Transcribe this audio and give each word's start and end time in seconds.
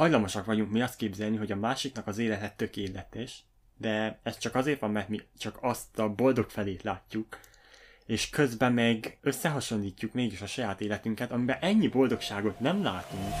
hajlamosak 0.00 0.44
vagyunk 0.44 0.70
mi 0.70 0.82
azt 0.82 0.96
képzelni, 0.96 1.36
hogy 1.36 1.52
a 1.52 1.56
másiknak 1.56 2.06
az 2.06 2.18
élete 2.18 2.52
tökéletes, 2.56 3.44
de 3.76 4.18
ez 4.22 4.38
csak 4.38 4.54
azért 4.54 4.80
van, 4.80 4.90
mert 4.90 5.08
mi 5.08 5.20
csak 5.38 5.58
azt 5.60 5.98
a 5.98 6.14
boldog 6.14 6.50
felét 6.50 6.82
látjuk, 6.82 7.38
és 8.06 8.30
közben 8.30 8.72
meg 8.72 9.18
összehasonlítjuk 9.20 10.12
mégis 10.12 10.40
a 10.40 10.46
saját 10.46 10.80
életünket, 10.80 11.30
amiben 11.30 11.58
ennyi 11.60 11.88
boldogságot 11.88 12.60
nem 12.60 12.82
látunk. 12.82 13.34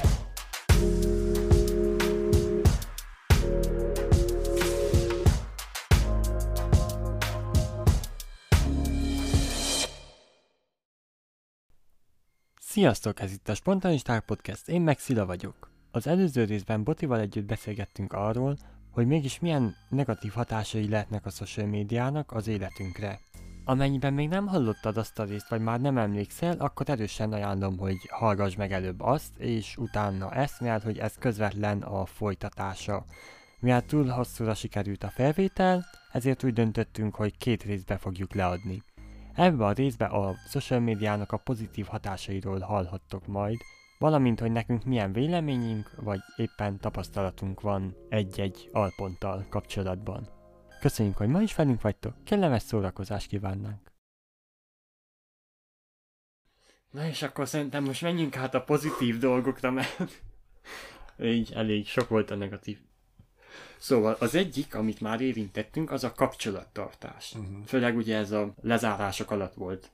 Sziasztok, 12.60 13.20
ez 13.20 13.32
itt 13.32 13.48
a 13.48 13.54
Spontanisták 13.54 14.24
Podcast, 14.24 14.68
én 14.68 14.80
meg 14.80 14.98
vagyok. 15.06 15.69
Az 15.92 16.06
előző 16.06 16.44
részben 16.44 16.82
Botival 16.84 17.20
együtt 17.20 17.46
beszélgettünk 17.46 18.12
arról, 18.12 18.56
hogy 18.90 19.06
mégis 19.06 19.40
milyen 19.40 19.74
negatív 19.88 20.32
hatásai 20.32 20.88
lehetnek 20.88 21.26
a 21.26 21.30
social 21.30 21.66
médiának 21.66 22.32
az 22.32 22.48
életünkre. 22.48 23.20
Amennyiben 23.64 24.12
még 24.12 24.28
nem 24.28 24.46
hallottad 24.46 24.96
azt 24.96 25.18
a 25.18 25.24
részt, 25.24 25.48
vagy 25.48 25.60
már 25.60 25.80
nem 25.80 25.98
emlékszel, 25.98 26.56
akkor 26.58 26.90
erősen 26.90 27.32
ajánlom, 27.32 27.78
hogy 27.78 27.96
hallgass 28.10 28.54
meg 28.54 28.72
előbb 28.72 29.00
azt, 29.00 29.38
és 29.38 29.76
utána 29.76 30.34
ezt, 30.34 30.60
mert 30.60 30.82
hogy 30.82 30.98
ez 30.98 31.14
közvetlen 31.18 31.82
a 31.82 32.04
folytatása. 32.04 33.04
Mivel 33.60 33.84
túl 33.86 34.06
hosszúra 34.06 34.54
sikerült 34.54 35.04
a 35.04 35.10
felvétel, 35.10 35.84
ezért 36.12 36.44
úgy 36.44 36.52
döntöttünk, 36.52 37.14
hogy 37.14 37.36
két 37.36 37.62
részbe 37.62 37.96
fogjuk 37.96 38.34
leadni. 38.34 38.82
Ebben 39.34 39.68
a 39.68 39.72
részben 39.72 40.10
a 40.10 40.34
social 40.48 40.80
médiának 40.80 41.32
a 41.32 41.36
pozitív 41.36 41.86
hatásairól 41.86 42.58
hallhattok 42.58 43.26
majd, 43.26 43.58
valamint, 44.00 44.40
hogy 44.40 44.52
nekünk 44.52 44.84
milyen 44.84 45.12
véleményünk, 45.12 45.90
vagy 45.96 46.20
éppen 46.36 46.78
tapasztalatunk 46.78 47.60
van 47.60 47.96
egy-egy 48.08 48.68
alponttal 48.72 49.46
kapcsolatban. 49.48 50.28
Köszönjük, 50.80 51.16
hogy 51.16 51.28
ma 51.28 51.40
is 51.40 51.54
velünk 51.54 51.80
vagytok, 51.80 52.24
kellemes 52.24 52.62
szórakozást 52.62 53.28
kívánnánk! 53.28 53.92
Na 56.90 57.06
és 57.06 57.22
akkor 57.22 57.48
szerintem 57.48 57.84
most 57.84 58.02
menjünk 58.02 58.36
át 58.36 58.54
a 58.54 58.64
pozitív 58.64 59.18
dolgokra, 59.18 59.70
mert 59.70 60.22
így 61.18 61.52
elég 61.52 61.86
sok 61.86 62.08
volt 62.08 62.30
a 62.30 62.34
negatív. 62.34 62.78
Szóval 63.78 64.16
az 64.18 64.34
egyik, 64.34 64.74
amit 64.74 65.00
már 65.00 65.20
érintettünk, 65.20 65.90
az 65.90 66.04
a 66.04 66.12
kapcsolattartás. 66.12 67.34
Uh-huh. 67.34 67.64
Főleg 67.66 67.96
ugye 67.96 68.16
ez 68.16 68.30
a 68.30 68.54
lezárások 68.60 69.30
alatt 69.30 69.54
volt. 69.54 69.90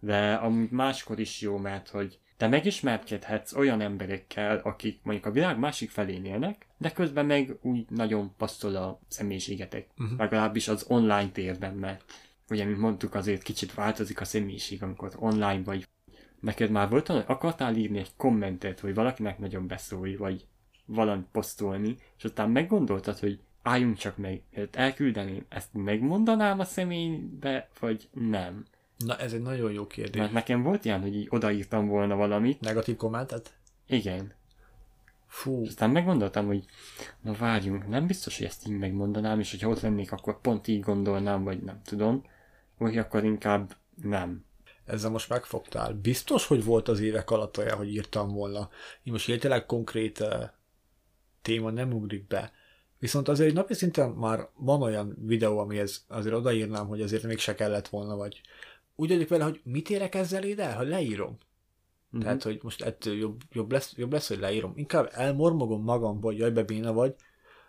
De 0.00 0.34
amúgy 0.34 0.70
máskor 0.70 1.18
is 1.18 1.40
jó, 1.40 1.56
mert 1.56 1.88
hogy 1.88 2.18
te 2.36 2.48
megismerkedhetsz 2.48 3.54
olyan 3.54 3.80
emberekkel, 3.80 4.60
akik 4.62 5.00
mondjuk 5.02 5.26
a 5.26 5.30
világ 5.30 5.58
másik 5.58 5.90
felén 5.90 6.24
élnek, 6.24 6.66
de 6.78 6.92
közben 6.92 7.26
meg 7.26 7.56
úgy 7.62 7.86
nagyon 7.88 8.34
passzol 8.36 8.76
a 8.76 9.00
személyiségetek. 9.08 9.86
Uh-huh. 9.98 10.18
Legalábbis 10.18 10.68
az 10.68 10.84
online 10.88 11.28
térben, 11.28 11.74
mert 11.74 12.04
ugye, 12.48 12.64
mint 12.64 12.78
mondtuk, 12.78 13.14
azért 13.14 13.42
kicsit 13.42 13.74
változik 13.74 14.20
a 14.20 14.24
személyiség, 14.24 14.82
amikor 14.82 15.12
online 15.18 15.62
vagy. 15.62 15.86
Neked 16.40 16.70
már 16.70 16.88
volt 16.88 17.08
akartál 17.08 17.76
írni 17.76 17.98
egy 17.98 18.10
kommentet, 18.16 18.80
hogy 18.80 18.94
valakinek 18.94 19.38
nagyon 19.38 19.66
beszólj, 19.66 20.16
vagy 20.16 20.46
valamit 20.86 21.26
posztolni, 21.32 21.96
és 22.16 22.24
aztán 22.24 22.50
meggondoltad, 22.50 23.18
hogy 23.18 23.40
álljunk 23.62 23.96
csak 23.96 24.16
meg, 24.16 24.42
elküldeném, 24.72 25.44
ezt 25.48 25.68
megmondanám 25.72 26.58
a 26.58 26.64
személybe, 26.64 27.68
vagy 27.80 28.08
nem? 28.12 28.64
Na, 28.96 29.16
ez 29.16 29.32
egy 29.32 29.42
nagyon 29.42 29.72
jó 29.72 29.86
kérdés. 29.86 30.20
Mert 30.20 30.32
nekem 30.32 30.62
volt 30.62 30.84
ilyen, 30.84 31.00
hogy 31.00 31.16
így 31.16 31.26
odaírtam 31.30 31.86
volna 31.86 32.16
valamit. 32.16 32.60
Negatív 32.60 32.96
kommentet? 32.96 33.54
Igen. 33.86 34.32
Fú. 35.26 35.66
Aztán 35.66 35.90
meggondoltam, 35.90 36.46
hogy 36.46 36.64
na 37.20 37.32
várjunk, 37.32 37.88
nem 37.88 38.06
biztos, 38.06 38.36
hogy 38.36 38.46
ezt 38.46 38.66
így 38.66 38.78
megmondanám, 38.78 39.40
és 39.40 39.50
hogyha 39.50 39.68
ott 39.68 39.80
lennék, 39.80 40.12
akkor 40.12 40.40
pont 40.40 40.68
így 40.68 40.80
gondolnám, 40.80 41.44
vagy 41.44 41.62
nem 41.62 41.80
tudom. 41.84 42.24
Vagy 42.78 42.98
akkor 42.98 43.24
inkább 43.24 43.76
nem. 44.02 44.44
Ezzel 44.84 45.10
most 45.10 45.28
megfogtál. 45.28 45.92
Biztos, 45.92 46.46
hogy 46.46 46.64
volt 46.64 46.88
az 46.88 47.00
évek 47.00 47.30
alatt 47.30 47.58
olyan, 47.58 47.76
hogy 47.76 47.92
írtam 47.92 48.28
volna. 48.28 48.68
Én 49.02 49.12
most 49.12 49.28
értelek 49.28 49.66
konkrét 49.66 50.20
uh, 50.20 50.44
téma 51.42 51.70
nem 51.70 51.92
ugrik 51.92 52.26
be. 52.26 52.52
Viszont 52.98 53.28
azért 53.28 53.48
egy 53.48 53.54
napi 53.54 53.74
szinten 53.74 54.10
már 54.10 54.48
van 54.54 54.82
olyan 54.82 55.16
videó, 55.26 55.58
amihez 55.58 56.04
azért 56.08 56.34
odaírnám, 56.34 56.86
hogy 56.86 57.02
azért 57.02 57.22
még 57.22 57.38
se 57.38 57.54
kellett 57.54 57.88
volna, 57.88 58.16
vagy 58.16 58.40
úgy 58.96 59.08
vagyok 59.08 59.28
vele, 59.28 59.44
hogy 59.44 59.60
mit 59.64 59.90
érek 59.90 60.14
ezzel 60.14 60.42
ide 60.42 60.72
ha 60.72 60.82
leírom. 60.82 61.28
Mm-hmm. 61.28 62.24
Tehát, 62.24 62.42
hogy 62.42 62.58
most 62.62 62.82
ettől 62.82 63.14
jobb, 63.14 63.40
jobb, 63.52 63.72
lesz, 63.72 63.92
jobb 63.96 64.12
lesz, 64.12 64.28
hogy 64.28 64.38
leírom. 64.38 64.72
Inkább 64.76 65.10
elmormogom 65.12 65.82
magamba, 65.82 66.26
hogy 66.26 66.38
jaj, 66.38 66.50
be 66.50 66.62
béna 66.62 66.92
vagy, 66.92 67.14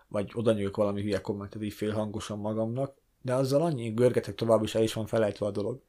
vagy 0.08 0.32
oda 0.34 0.54
nyújok 0.54 0.76
valami 0.76 1.02
hülye 1.02 1.22
kommentet 1.22 1.64
így 1.64 1.74
félhangosan 1.74 2.40
magamnak, 2.40 2.96
de 3.22 3.34
azzal 3.34 3.62
annyi 3.62 3.90
görgetek 3.90 4.36
tovább, 4.36 4.64
és 4.64 4.76
el 4.76 4.84
is 4.84 4.94
van 4.94 5.06
felejtve 5.06 5.46
a 5.46 5.52
dolog. 5.52 5.82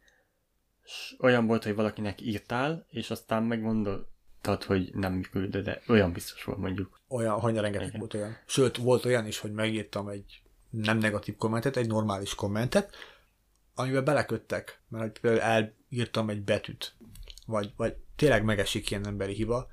S 0.84 1.16
olyan 1.20 1.46
volt, 1.46 1.64
hogy 1.64 1.74
valakinek 1.74 2.20
írtál, 2.20 2.86
és 2.90 3.10
aztán 3.10 3.42
megmondtad, 3.42 4.62
hogy 4.66 4.90
nem 4.94 5.20
küldöd, 5.30 5.64
de 5.64 5.82
olyan 5.88 6.12
biztos 6.12 6.44
volt 6.44 6.58
mondjuk. 6.58 7.00
Olyan, 7.08 7.40
hanya 7.40 7.60
rengeteg 7.60 7.98
volt 7.98 8.14
olyan. 8.14 8.36
Sőt, 8.46 8.76
volt 8.76 9.04
olyan 9.04 9.26
is, 9.26 9.38
hogy 9.38 9.52
megírtam 9.52 10.08
egy 10.08 10.42
nem 10.70 10.98
negatív 10.98 11.36
kommentet, 11.36 11.76
egy 11.76 11.86
normális 11.86 12.34
kommentet, 12.34 12.94
amiben 13.78 14.04
beleköttek, 14.04 14.80
mert 14.88 15.18
például 15.18 15.70
elírtam 15.90 16.30
egy 16.30 16.42
betűt, 16.42 16.94
vagy, 17.46 17.72
vagy 17.76 17.96
tényleg 18.16 18.44
megesik 18.44 18.90
ilyen 18.90 19.06
emberi 19.06 19.34
hiba, 19.34 19.68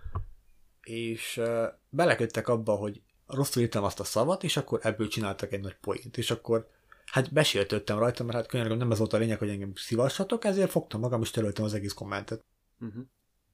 és 0.82 1.38
uh, 1.38 1.66
beleköttek 1.90 2.48
abba, 2.48 2.76
hogy 2.76 3.02
rosszul 3.28 3.62
írtam 3.62 3.84
azt 3.84 4.00
a 4.00 4.04
szavat, 4.04 4.44
és 4.44 4.58
akkor 4.58 4.80
ebből 4.84 5.08
csináltak 5.08 5.52
egy 5.52 5.62
nagy 5.62 5.76
poént, 5.82 6.18
és 6.18 6.32
akkor 6.32 6.70
hát 7.06 7.34
besértődtem 7.34 7.98
rajta, 8.00 8.24
mert 8.24 8.38
hát 8.38 8.48
könyörgöm 8.48 8.78
nem 8.78 8.92
ez 8.92 8.98
volt 8.98 9.14
a 9.14 9.18
lényeg, 9.18 9.38
hogy 9.38 9.50
engem 9.50 9.72
szívassatok, 9.76 10.46
ezért 10.46 10.72
fogtam 10.72 11.00
magam, 11.00 11.22
és 11.22 11.32
töröltem 11.32 11.66
az 11.66 11.74
egész 11.74 11.94
kommentet. 11.94 12.46
Uh-huh. 12.80 13.04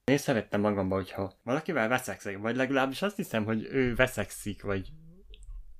Én 0.04 0.18
szerettem 0.18 0.62
magamba, 0.62 0.96
hogyha 0.96 1.34
valakivel 1.44 1.88
veszekszek, 1.88 2.38
vagy 2.38 2.56
legalábbis 2.56 3.02
azt 3.02 3.16
hiszem, 3.16 3.46
hogy 3.46 3.68
ő 3.72 3.96
veszekszik, 3.96 4.64
vagy 4.64 4.92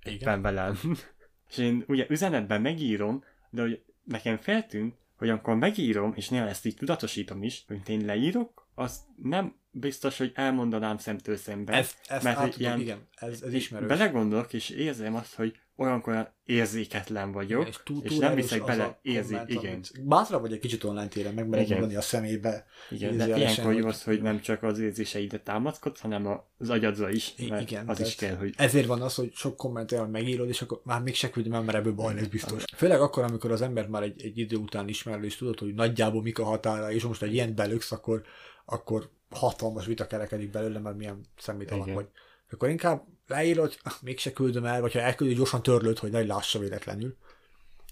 éppen 0.03 0.41
velem. 0.41 0.80
és 1.50 1.57
én 1.57 1.84
ugye 1.88 2.06
üzenetben 2.09 2.62
megírom, 2.62 3.24
de 3.50 3.62
hogy 3.62 3.84
nekem 4.09 4.37
feltűnt, 4.37 4.95
hogy 5.17 5.29
amikor 5.29 5.55
megírom, 5.55 6.13
és 6.15 6.29
néha 6.29 6.47
ezt 6.47 6.65
így 6.65 6.75
tudatosítom 6.75 7.43
is, 7.43 7.63
hogy 7.67 7.79
én 7.87 8.05
leírok, 8.05 8.67
az 8.75 8.99
nem 9.23 9.55
biztos, 9.71 10.17
hogy 10.17 10.31
elmondanám 10.35 10.97
szemtől 10.97 11.35
szemben. 11.35 11.75
Ez, 11.75 11.95
ez 12.07 12.23
mert 12.23 12.37
átudom, 12.37 12.59
ilyen, 12.59 12.79
igen, 12.79 13.07
ez, 13.15 13.41
ez 13.41 13.53
ismerős. 13.53 13.87
Belegondolok, 13.87 14.53
és 14.53 14.69
érzem 14.69 15.15
azt, 15.15 15.35
hogy 15.35 15.59
olyankor 15.79 16.34
érzéketlen 16.45 17.31
vagyok, 17.31 17.67
és, 17.67 17.79
és 18.01 18.17
nem 18.17 18.35
viszek 18.35 18.66
bele 18.66 19.00
érzi, 19.01 19.38
igen. 19.45 19.84
Bátra 20.03 20.40
vagy 20.40 20.53
egy 20.53 20.59
kicsit 20.59 20.84
online 20.84 21.07
téren, 21.07 21.34
meg 21.34 21.47
mondani 21.47 21.95
a 21.95 22.01
szemébe. 22.01 22.66
Igen, 22.90 23.17
de 23.17 23.38
ilyenkor 23.38 23.73
jó 23.73 23.88
az, 23.88 24.03
hogy 24.03 24.22
nem 24.22 24.39
csak 24.39 24.63
az 24.63 24.79
érzéseidet 24.79 25.44
támaszkodsz, 25.44 26.00
hanem 26.00 26.28
az 26.57 26.69
agyadra 26.69 27.09
is, 27.09 27.35
mert 27.50 27.62
igen, 27.62 27.88
az 27.88 28.00
is 28.00 28.16
kell, 28.16 28.35
hogy... 28.35 28.53
Ezért 28.57 28.85
van 28.88 29.01
az, 29.01 29.16
hogy 29.16 29.34
sok 29.34 29.57
komment 29.57 29.91
olyan 29.91 30.09
megírod, 30.09 30.47
és 30.47 30.62
akkor 30.62 30.81
már 30.84 31.01
még 31.01 31.16
se 31.16 31.29
küldöm, 31.29 31.63
mert 31.63 31.78
ebből 31.78 31.94
baj 31.94 32.13
lesz 32.13 32.28
biztos. 32.28 32.63
Főleg 32.75 33.01
akkor, 33.01 33.23
amikor 33.23 33.51
az 33.51 33.62
ember 33.62 33.88
már 33.88 34.03
egy, 34.03 34.23
egy 34.23 34.38
idő 34.38 34.56
után 34.56 34.88
ismerő, 34.88 35.23
és 35.23 35.35
tudod, 35.35 35.59
hogy 35.59 35.73
nagyjából 35.73 36.22
mik 36.22 36.39
a 36.39 36.44
határa, 36.44 36.91
és 36.91 37.03
most 37.03 37.22
egy 37.22 37.34
ilyen 37.34 37.56
belöksz, 37.56 37.91
akkor, 37.91 38.23
akkor 38.66 39.09
hatalmas 39.29 39.85
vita 39.85 40.07
kerekedik 40.07 40.50
belőle, 40.50 40.79
mert 40.79 40.97
milyen 40.97 41.25
személytelen 41.38 41.94
vagy. 41.94 42.07
Akkor 42.51 42.69
inkább 42.69 43.03
leírod, 43.29 43.78
mégse 44.01 44.31
küldöm 44.31 44.66
el, 44.66 44.81
vagy 44.81 44.94
ha 44.94 45.00
elküldöd, 45.00 45.38
gyorsan 45.38 45.63
törlőd, 45.63 46.00
hogy 46.00 46.12
nagy 46.12 46.28
lássa 46.28 46.59
véletlenül. 46.59 47.17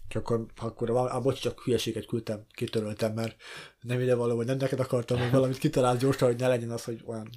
És 0.10 0.16
akkor, 0.16 0.46
akkor 0.56 0.90
a, 0.90 1.22
bocs, 1.22 1.40
csak 1.40 1.62
hülyeséget 1.62 2.06
küldtem, 2.06 2.46
kitöröltem, 2.52 3.14
mert 3.14 3.42
nem 3.82 4.00
ide 4.00 4.16
való, 4.16 4.36
vagy 4.36 4.46
nem 4.46 4.58
neked 4.58 4.80
akartam 4.80 5.20
még 5.20 5.32
valamit 5.32 5.58
kitalálni 5.58 6.00
gyorsan, 6.00 6.28
hogy 6.28 6.40
ne 6.40 6.48
legyen 6.48 6.72
az, 6.72 6.84
hogy 6.84 7.02
olyan 7.06 7.30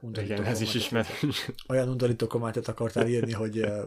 undorító 0.00 0.32
Igen, 0.32 0.44
ez 0.44 0.60
is 0.60 0.74
ismerős. 0.74 1.50
Olyan 1.68 1.88
undorító 1.88 2.26
kommentet 2.26 2.68
akartál 2.68 3.08
írni, 3.08 3.32
hogy 3.32 3.58
uh, 3.58 3.66
a 3.66 3.86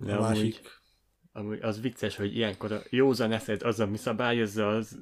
amúgy, 0.00 0.20
másik... 0.20 0.60
Amúgy 1.32 1.58
az 1.62 1.80
vicces, 1.80 2.16
hogy 2.16 2.36
ilyenkor 2.36 2.72
a 2.72 2.82
józan 2.90 3.32
eszed 3.32 3.62
az, 3.62 3.80
ami 3.80 3.96
szabályozza 3.96 4.68
az 4.68 4.98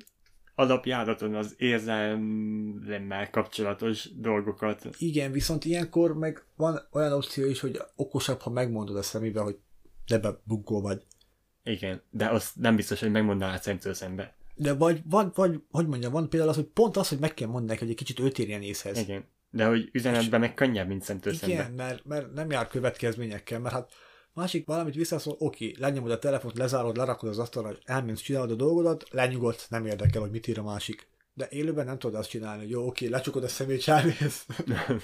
alapjáraton 0.58 1.34
az 1.34 1.54
érzelemmel 1.58 3.30
kapcsolatos 3.30 4.08
dolgokat. 4.14 4.88
Igen, 4.98 5.32
viszont 5.32 5.64
ilyenkor 5.64 6.18
meg 6.18 6.44
van 6.56 6.80
olyan 6.92 7.12
opció 7.12 7.46
is, 7.46 7.60
hogy 7.60 7.80
okosabb, 7.96 8.40
ha 8.40 8.50
megmondod 8.50 8.96
a 8.96 9.02
szemébe, 9.02 9.40
hogy 9.40 9.58
be 10.06 10.40
bunkó 10.44 10.80
vagy. 10.80 11.06
Igen, 11.62 12.02
de 12.10 12.28
azt 12.28 12.56
nem 12.56 12.76
biztos, 12.76 13.00
hogy 13.00 13.10
megmondanád 13.10 13.62
szemtől 13.62 13.94
szembe. 13.94 14.34
De 14.54 14.74
vagy, 14.74 15.00
vagy, 15.04 15.28
vagy, 15.34 15.60
hogy 15.70 15.86
mondjam, 15.86 16.12
van 16.12 16.28
például 16.28 16.50
az, 16.50 16.56
hogy 16.56 16.66
pont 16.66 16.96
az, 16.96 17.08
hogy 17.08 17.18
meg 17.18 17.34
kell 17.34 17.48
mondani, 17.48 17.78
hogy 17.78 17.90
egy 17.90 17.96
kicsit 17.96 18.20
őt 18.20 18.38
érjen 18.38 18.62
észhez. 18.62 18.98
Igen, 18.98 19.24
de 19.50 19.66
hogy 19.66 19.88
üzenetben 19.92 20.40
meg 20.40 20.54
könnyebb, 20.54 20.88
mint 20.88 21.02
szemtől 21.02 21.32
igen, 21.32 21.48
szembe. 21.48 21.62
Igen, 21.62 21.74
mert, 21.74 22.04
mert 22.04 22.32
nem 22.32 22.50
jár 22.50 22.68
következményekkel, 22.68 23.60
mert 23.60 23.74
hát 23.74 23.92
Másik 24.36 24.66
valamit 24.66 24.94
visszaszól, 24.94 25.36
oké, 25.38 25.74
lenyomod 25.78 26.10
a 26.10 26.18
telefont, 26.18 26.58
lezárod, 26.58 26.96
lerakod 26.96 27.28
az 27.28 27.38
asztalra, 27.38 27.76
elmész, 27.84 28.20
csinálod 28.20 28.50
a 28.50 28.54
dolgodat, 28.54 29.08
lenyugodt, 29.10 29.66
nem 29.70 29.86
érdekel, 29.86 30.20
hogy 30.20 30.30
mit 30.30 30.46
ír 30.46 30.58
a 30.58 30.62
másik. 30.62 31.08
De 31.34 31.46
élőben 31.50 31.86
nem 31.86 31.98
tudod 31.98 32.16
azt 32.18 32.28
csinálni, 32.28 32.60
hogy 32.60 32.70
jó, 32.70 32.86
oké, 32.86 33.06
lecsukod 33.06 33.44
a 33.44 33.48
szemét, 33.48 33.88
elmész. 33.88 34.46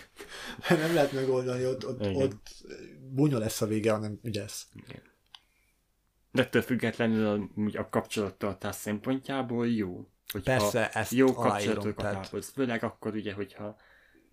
nem 0.68 0.94
lehet 0.94 1.12
megoldani, 1.12 1.66
ott, 1.66 1.86
ott, 1.86 2.06
ott 2.14 2.64
bunya 3.10 3.38
lesz 3.38 3.60
a 3.60 3.66
vége, 3.66 3.92
hanem 3.92 4.18
ügyesz. 4.22 4.68
De 6.30 6.42
ettől 6.42 6.62
függetlenül 6.62 7.26
a, 7.26 7.78
a 7.78 7.88
kapcsolattartás 7.88 8.76
szempontjából 8.76 9.68
jó. 9.68 10.08
Hogyha 10.32 10.58
Persze, 10.58 10.90
ezt 10.90 11.12
jó 11.12 11.32
kapcsolatokat 11.32 12.04
ápolsz. 12.04 12.52
Főleg 12.52 12.82
akkor 12.82 13.14
ugye, 13.14 13.32
hogyha 13.32 13.76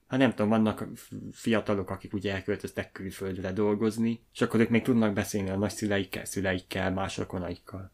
Hát 0.09 0.19
nem 0.19 0.29
tudom, 0.29 0.49
vannak 0.49 0.87
fiatalok, 1.31 1.89
akik 1.89 2.13
ugye 2.13 2.33
elköltöztek 2.33 2.91
külföldre 2.91 3.51
dolgozni, 3.51 4.23
és 4.33 4.41
akkor 4.41 4.59
ők 4.59 4.69
még 4.69 4.81
tudnak 4.81 5.13
beszélni 5.13 5.49
a 5.49 5.57
nagyszüleikkel, 5.57 6.25
szüleikkel, 6.25 6.91
más 6.91 7.17
rokonaikkal. 7.17 7.91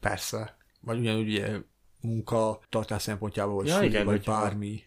Persze. 0.00 0.56
Vagy 0.80 0.98
ugyanúgy 0.98 1.28
ugye 1.28 1.58
munka 2.00 2.60
tartás 2.68 3.02
szempontjából, 3.02 3.54
vagy, 3.54 3.66
Ja, 3.66 3.82
igen, 3.82 4.04
vagy 4.04 4.24
bármi. 4.24 4.82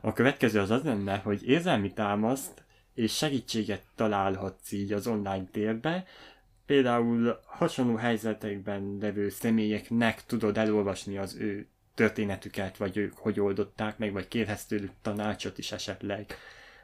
A 0.00 0.12
következő 0.12 0.60
az 0.60 0.70
az 0.70 0.82
lenne, 0.82 1.16
hogy 1.16 1.48
érzelmi 1.48 1.92
támaszt 1.92 2.64
és 2.94 3.16
segítséget 3.16 3.82
találhatsz 3.94 4.72
így 4.72 4.92
az 4.92 5.06
online 5.06 5.44
térbe, 5.50 6.04
például 6.66 7.40
hasonló 7.44 7.94
helyzetekben 7.94 8.98
levő 9.00 9.28
személyeknek 9.28 10.24
tudod 10.24 10.58
elolvasni 10.58 11.16
az 11.16 11.34
ő 11.34 11.68
történetüket, 11.96 12.76
vagy 12.76 12.96
ők 12.96 13.16
hogy 13.16 13.40
oldották 13.40 13.98
meg, 13.98 14.12
vagy 14.12 14.28
kérhetsz 14.28 14.64
tőlük 14.64 14.92
tanácsot 15.02 15.58
is 15.58 15.72
esetleg. 15.72 16.34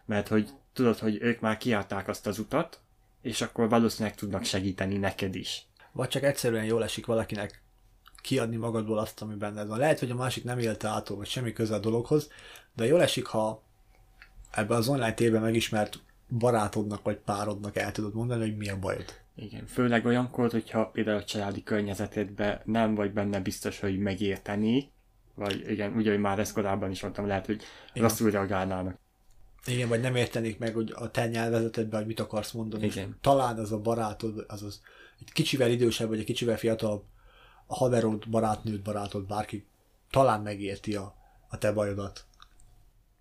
Mert 0.04 0.28
hogy 0.28 0.48
tudod, 0.72 0.98
hogy 0.98 1.18
ők 1.20 1.40
már 1.40 1.56
kiállták 1.56 2.08
azt 2.08 2.26
az 2.26 2.38
utat, 2.38 2.80
és 3.22 3.40
akkor 3.40 3.68
valószínűleg 3.68 4.16
tudnak 4.16 4.44
segíteni 4.44 4.96
neked 4.96 5.34
is. 5.34 5.66
Vagy 5.92 6.08
csak 6.08 6.22
egyszerűen 6.22 6.64
jól 6.64 6.82
esik 6.82 7.06
valakinek 7.06 7.62
kiadni 8.22 8.56
magadból 8.56 8.98
azt, 8.98 9.22
ami 9.22 9.34
benned 9.34 9.68
van. 9.68 9.78
Lehet, 9.78 9.98
hogy 9.98 10.10
a 10.10 10.14
másik 10.14 10.44
nem 10.44 10.58
élte 10.58 10.88
át, 10.88 11.08
vagy 11.08 11.26
semmi 11.26 11.52
köze 11.52 11.74
a 11.74 11.78
dologhoz, 11.78 12.30
de 12.76 12.86
jól 12.86 13.02
esik, 13.02 13.26
ha 13.26 13.62
ebbe 14.50 14.74
az 14.74 14.88
online 14.88 15.14
térben 15.14 15.42
megismert 15.42 15.98
barátodnak 16.28 17.02
vagy 17.02 17.16
párodnak 17.16 17.76
el 17.76 17.92
tudod 17.92 18.14
mondani, 18.14 18.40
hogy 18.40 18.56
mi 18.56 18.68
a 18.68 18.78
bajod. 18.78 19.20
Igen, 19.34 19.66
főleg 19.66 20.06
olyankor, 20.06 20.50
hogyha 20.50 20.86
például 20.86 21.16
a 21.16 21.24
családi 21.24 21.62
környezetedben 21.62 22.60
nem 22.64 22.94
vagy 22.94 23.12
benne 23.12 23.40
biztos, 23.40 23.80
hogy 23.80 23.98
megérteni, 23.98 24.90
vagy 25.34 25.70
igen, 25.70 25.96
ugye, 25.96 26.10
hogy 26.10 26.20
már 26.20 26.38
ezt 26.38 26.52
korábban 26.52 26.90
is 26.90 27.02
mondtam, 27.02 27.26
lehet, 27.26 27.46
hogy 27.46 27.62
Igen. 27.92 28.08
rosszul 28.08 28.30
reagálnának. 28.30 28.98
Igen, 29.66 29.88
vagy 29.88 30.00
nem 30.00 30.16
értenék 30.16 30.58
meg, 30.58 30.74
hogy 30.74 30.92
a 30.94 31.10
te 31.10 31.28
nyelvezetedben, 31.28 31.98
hogy 31.98 32.08
mit 32.08 32.20
akarsz 32.20 32.52
mondani. 32.52 32.84
Igen. 32.84 33.18
Talán 33.20 33.58
az 33.58 33.72
a 33.72 33.78
barátod, 33.78 34.44
az 34.48 34.62
az 34.62 34.80
egy 35.20 35.32
kicsivel 35.32 35.70
idősebb, 35.70 36.08
vagy 36.08 36.18
egy 36.18 36.24
kicsivel 36.24 36.56
fiatalabb, 36.56 37.04
a 37.66 37.74
haverod, 37.74 38.28
barátnőd, 38.28 38.82
barátod, 38.82 39.26
bárki 39.26 39.66
talán 40.10 40.42
megérti 40.42 40.94
a, 40.94 41.14
a 41.48 41.58
te 41.58 41.72
bajodat. 41.72 42.26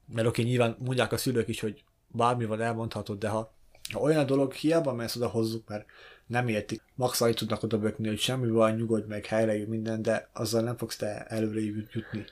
Mert 0.05 0.27
oké, 0.27 0.43
nyilván 0.43 0.75
mondják 0.79 1.11
a 1.11 1.17
szülők 1.17 1.47
is, 1.47 1.59
hogy 1.59 1.83
bármi 2.07 2.45
van 2.45 2.61
elmondhatod, 2.61 3.19
de 3.19 3.29
ha, 3.29 3.53
ha 3.93 3.99
olyan 3.99 4.19
a 4.19 4.23
dolog, 4.23 4.53
hiába 4.53 4.93
mész 4.93 5.15
oda 5.15 5.27
hozzuk, 5.27 5.67
mert 5.67 5.85
nem 6.27 6.47
értik. 6.47 6.81
Max 6.95 7.21
annyit 7.21 7.35
tudnak 7.37 7.63
oda 7.63 7.77
bökni, 7.79 8.07
hogy 8.07 8.19
semmi 8.19 8.47
baj, 8.51 8.75
nyugodj 8.75 9.07
meg, 9.07 9.25
helyre 9.25 9.57
jön 9.57 9.69
minden, 9.69 10.01
de 10.01 10.29
azzal 10.33 10.61
nem 10.63 10.77
fogsz 10.77 10.95
te 10.95 11.23
előre 11.25 11.59
jutni. 11.61 12.25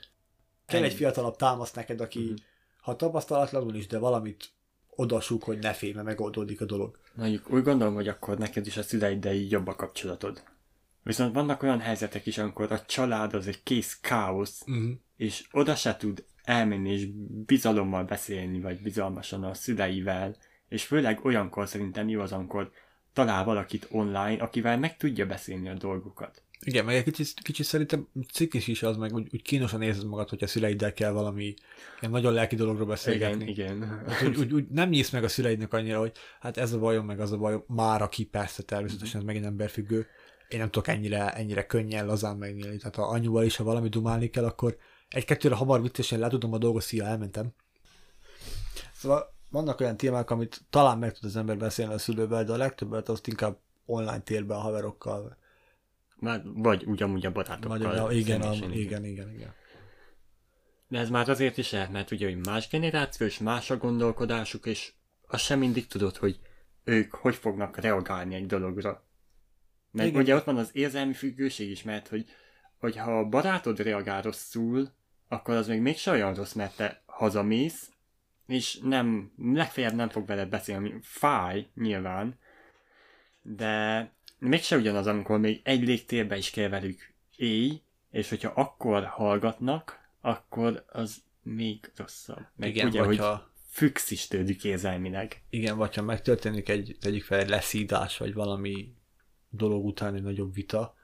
Kell 0.66 0.82
egy 0.82 0.92
fiatalabb 0.92 1.36
támasz 1.36 1.72
neked, 1.72 2.00
aki 2.00 2.18
Mhm. 2.20 2.34
ha 2.80 2.96
tapasztalatlanul 2.96 3.74
is, 3.74 3.86
de 3.86 3.98
valamit 3.98 4.48
odasúg, 4.96 5.42
hogy 5.42 5.58
ne 5.58 5.72
félj, 5.72 5.92
mert 5.92 6.06
megoldódik 6.06 6.60
a 6.60 6.64
dolog. 6.64 6.98
Mondjuk 7.14 7.50
úgy 7.50 7.62
gondolom, 7.62 7.94
hogy 7.94 8.08
akkor 8.08 8.38
neked 8.38 8.66
is 8.66 8.76
a 8.76 8.82
szüleiddel 8.82 9.34
jobb 9.34 9.66
a 9.66 9.74
kapcsolatod. 9.74 10.42
Viszont 11.02 11.34
vannak 11.34 11.62
olyan 11.62 11.80
helyzetek 11.80 12.26
is, 12.26 12.38
amikor 12.38 12.72
a 12.72 12.84
család 12.84 13.34
az 13.34 13.46
egy 13.46 13.62
kész 13.62 13.98
káosz, 14.00 14.60
Uh-huh. 14.66 14.90
és 15.16 15.46
oda 15.52 15.74
se 15.74 15.96
tud 15.96 16.24
elmenni 16.44 16.90
és 16.92 17.06
bizalommal 17.46 18.04
beszélni, 18.04 18.60
vagy 18.60 18.82
bizalmasan 18.82 19.44
a 19.44 19.54
szüleivel, 19.54 20.36
és 20.70 20.84
főleg 20.84 21.24
olyankor 21.24 21.68
szerintem 21.68 22.08
jó 22.08 22.20
az, 22.20 22.32
amikor 22.32 22.70
talál 23.12 23.44
valakit 23.44 23.86
online, 23.90 24.42
akivel 24.42 24.78
meg 24.78 24.96
tudja 24.96 25.26
beszélni 25.26 25.68
a 25.68 25.74
dolgokat. 25.74 26.42
Igen, 26.64 26.84
meg 26.84 26.94
egy 26.94 27.04
kicsit, 27.04 27.40
kicsit 27.42 27.66
szerintem 27.66 28.08
cikkis 28.32 28.66
is 28.66 28.82
az, 28.82 28.96
meg 28.96 29.14
úgy, 29.14 29.28
úgy 29.32 29.42
kínosan 29.42 29.82
érzed 29.82 30.06
magad, 30.06 30.28
hogyha 30.28 30.46
szüleiddel 30.46 30.92
kell 30.92 31.10
valami 31.10 31.54
ilyen 32.00 32.12
nagyon 32.12 32.32
lelki 32.32 32.56
dologról 32.56 32.86
beszélgetni. 32.86 33.50
Igen, 33.50 33.72
igen. 33.74 34.02
Hát, 34.06 34.22
úgy, 34.22 34.36
úgy, 34.36 34.52
úgy, 34.52 34.68
nem 34.68 34.88
nyílsz 34.88 35.10
meg 35.10 35.24
a 35.24 35.28
szüleidnek 35.28 35.72
annyira, 35.72 35.98
hogy 35.98 36.12
hát 36.40 36.56
ez 36.56 36.72
a 36.72 36.78
bajom, 36.78 37.06
meg 37.06 37.20
az 37.20 37.32
a 37.32 37.36
bajom, 37.36 37.64
már 37.66 38.02
aki 38.02 38.24
persze 38.24 38.62
természetesen 38.62 39.20
ez 39.20 39.26
megint 39.26 39.44
emberfüggő. 39.44 40.06
Én 40.48 40.58
nem 40.58 40.70
tudok 40.70 40.88
ennyire, 40.88 41.32
ennyire 41.32 41.66
könnyen, 41.66 42.06
lazán 42.06 42.36
megnyílni. 42.36 42.76
Tehát 42.76 42.96
ha 42.96 43.08
anyuval 43.08 43.44
is, 43.44 43.56
ha 43.56 43.64
valami 43.64 43.88
dumálni 43.88 44.30
kell, 44.30 44.44
akkor 44.44 44.76
egy-kettőre 45.08 45.54
hamar 45.54 45.82
viccesen 45.82 46.18
letudom 46.18 46.52
a 46.52 46.58
dolgot, 46.58 46.82
szia, 46.82 47.04
elmentem. 47.04 47.54
Szóval 48.92 49.38
vannak 49.50 49.80
olyan 49.80 49.96
témák, 49.96 50.30
amit 50.30 50.60
talán 50.70 50.98
meg 50.98 51.12
tud 51.12 51.24
az 51.24 51.36
ember 51.36 51.56
beszélni 51.56 51.92
a 51.94 51.98
szülővel, 51.98 52.44
de 52.44 52.52
a 52.52 52.56
legtöbbet 52.56 53.08
azt 53.08 53.26
inkább 53.26 53.58
online 53.84 54.20
térben 54.20 54.56
a 54.56 54.60
haverokkal. 54.60 55.38
Már, 56.16 56.42
vagy 56.44 56.84
ugyanúgy 56.86 57.26
a 57.26 57.32
barátokkal. 57.32 57.78
Vagy, 57.78 57.98
a, 57.98 58.12
igen, 58.12 58.40
a, 58.40 58.42
személyesen, 58.42 58.72
igen, 58.72 59.04
igen, 59.04 59.30
igen. 59.32 59.54
De 60.88 60.98
ez 60.98 61.10
már 61.10 61.28
azért 61.28 61.56
is 61.56 61.70
lehet, 61.70 61.90
mert 61.90 62.10
ugye, 62.10 62.26
hogy 62.26 62.46
más 62.46 62.68
generáció, 62.68 63.26
és 63.26 63.38
más 63.38 63.70
a 63.70 63.76
gondolkodásuk, 63.76 64.66
és 64.66 64.92
azt 65.26 65.44
sem 65.44 65.58
mindig 65.58 65.86
tudod, 65.86 66.16
hogy 66.16 66.40
ők 66.84 67.14
hogy 67.14 67.34
fognak 67.34 67.76
reagálni 67.76 68.34
egy 68.34 68.46
dologra. 68.46 69.04
Mert 69.90 70.08
Igen. 70.08 70.20
ugye 70.20 70.34
ott 70.34 70.44
van 70.44 70.56
az 70.56 70.70
érzelmi 70.72 71.12
függőség 71.12 71.70
is, 71.70 71.82
mert 71.82 72.08
hogy, 72.08 72.24
hogyha 72.78 73.18
a 73.18 73.28
barátod 73.28 73.78
reagál 73.78 74.22
rosszul, 74.22 74.88
akkor 75.28 75.54
az 75.54 75.66
még 75.66 75.80
mégse 75.80 76.10
olyan 76.10 76.34
rossz, 76.34 76.52
mert 76.52 76.76
te 76.76 77.02
hazamész, 77.06 77.90
és 78.50 78.78
nem, 78.82 79.32
legfeljebb 79.38 79.94
nem 79.94 80.08
fog 80.08 80.26
veled 80.26 80.48
beszélni, 80.48 80.98
fáj 81.02 81.66
nyilván, 81.74 82.38
de 83.42 84.12
mégse 84.38 84.76
ugyanaz, 84.76 85.06
amikor 85.06 85.38
még 85.38 85.60
egy 85.64 85.82
légtérbe 85.82 86.36
is 86.36 86.50
kell 86.50 86.68
velük 86.68 87.12
élj, 87.36 87.82
és 88.10 88.28
hogyha 88.28 88.52
akkor 88.54 89.04
hallgatnak, 89.04 90.08
akkor 90.20 90.84
az 90.88 91.22
még 91.42 91.90
rosszabb. 91.96 92.46
Meg 92.56 92.68
Igen, 92.68 92.86
ugye, 92.86 93.04
vagy 93.04 93.18
hogy 93.18 93.38
függsz 93.70 94.10
is 94.10 94.26
tőlük 94.26 94.64
érzelmileg. 94.64 95.42
Igen, 95.50 95.76
vagy 95.76 95.94
ha 95.94 96.02
megtörténik 96.02 96.68
egy, 96.68 96.96
tegyük 97.00 97.24
fel 97.24 97.38
egy 97.38 97.48
leszídás, 97.48 98.16
vagy 98.16 98.34
valami 98.34 98.94
dolog 99.50 99.84
után 99.84 100.14
egy 100.14 100.22
nagyobb 100.22 100.54
vita, 100.54 100.94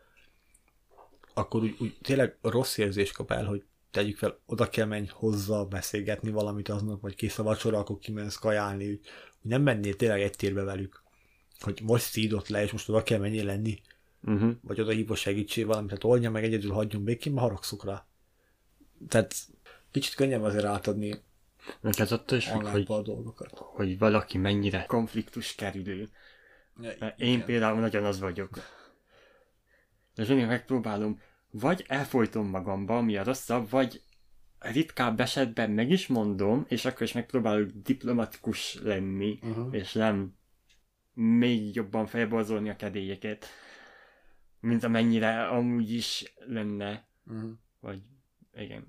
akkor 1.35 1.63
úgy, 1.63 1.77
úgy 1.79 1.99
tényleg 2.03 2.37
rossz 2.43 2.77
érzés 2.77 3.13
kap 3.13 3.31
el, 3.31 3.45
hogy 3.45 3.65
tegyük 3.91 4.17
fel, 4.17 4.41
oda 4.47 4.69
kell 4.69 4.87
menj 4.87 5.07
hozzá 5.13 5.63
beszélgetni 5.63 6.31
valamit 6.31 6.69
aznap, 6.69 7.01
vagy 7.01 7.15
kész 7.15 7.39
a 7.39 7.43
vacsora, 7.43 7.79
akkor 7.79 7.99
kimensz 7.99 8.37
kajálni, 8.37 8.89
úgy 8.91 9.01
nem 9.41 9.63
mennél 9.63 9.97
tényleg 9.97 10.21
egy 10.21 10.37
térbe 10.37 10.63
velük, 10.63 11.03
hogy 11.61 11.81
most 11.83 12.05
szídott 12.05 12.49
le, 12.49 12.63
és 12.63 12.73
most 12.73 12.89
oda 12.89 13.03
kell 13.03 13.19
menjél 13.19 13.45
lenni, 13.45 13.81
Uh-huh. 14.23 14.53
vagy 14.63 14.81
oda 14.81 14.91
hívva 14.91 15.15
segítség 15.15 15.67
valamit, 15.67 15.89
tehát 15.89 16.05
oldja 16.05 16.31
meg 16.31 16.45
egyedül, 16.45 16.73
hagyjon 16.73 17.05
békén, 17.05 17.33
mert 17.33 17.47
haragszok 17.47 17.85
rá. 17.85 18.07
Tehát 19.09 19.35
kicsit 19.91 20.15
könnyebb 20.15 20.43
azért 20.43 20.65
átadni 20.65 21.23
Meg 21.81 21.95
ez 21.97 22.13
attól 22.13 22.39
is 22.39 22.47
függ, 22.47 22.63
hogy, 22.63 22.85
a 22.89 23.03
dolgokat. 23.03 23.51
hogy 23.55 23.99
valaki 23.99 24.39
mennyire 24.39 24.85
konfliktus 24.87 25.55
kerülő. 25.55 26.09
Mert 26.75 27.21
én 27.21 27.45
például 27.45 27.81
nagyon 27.81 28.05
az 28.05 28.21
vagyok. 28.21 28.59
És 30.17 30.29
mindig 30.29 30.47
megpróbálom, 30.47 31.21
vagy 31.61 31.85
elfolytom 31.89 32.49
magamba, 32.49 32.97
ami 32.97 33.17
a 33.17 33.25
rosszabb, 33.25 33.71
vagy 33.71 34.03
ritkább 34.59 35.21
esetben 35.21 35.71
meg 35.71 35.91
is 35.91 36.07
mondom, 36.07 36.65
és 36.69 36.85
akkor 36.85 37.03
is 37.03 37.13
megpróbálok 37.13 37.71
diplomatikus 37.71 38.79
lenni, 38.83 39.39
Uh-huh. 39.43 39.75
és 39.75 39.93
nem 39.93 40.35
még 41.13 41.75
jobban 41.75 42.07
felborzolni 42.07 42.69
a 42.69 42.77
kedélyeket, 42.77 43.47
mint 44.61 44.85
amennyire 44.85 45.47
amúgy 45.47 45.93
is 45.93 46.35
lenne, 46.47 47.09
Uh-huh. 47.27 47.51
vagy 47.81 48.03
igen. 48.55 48.85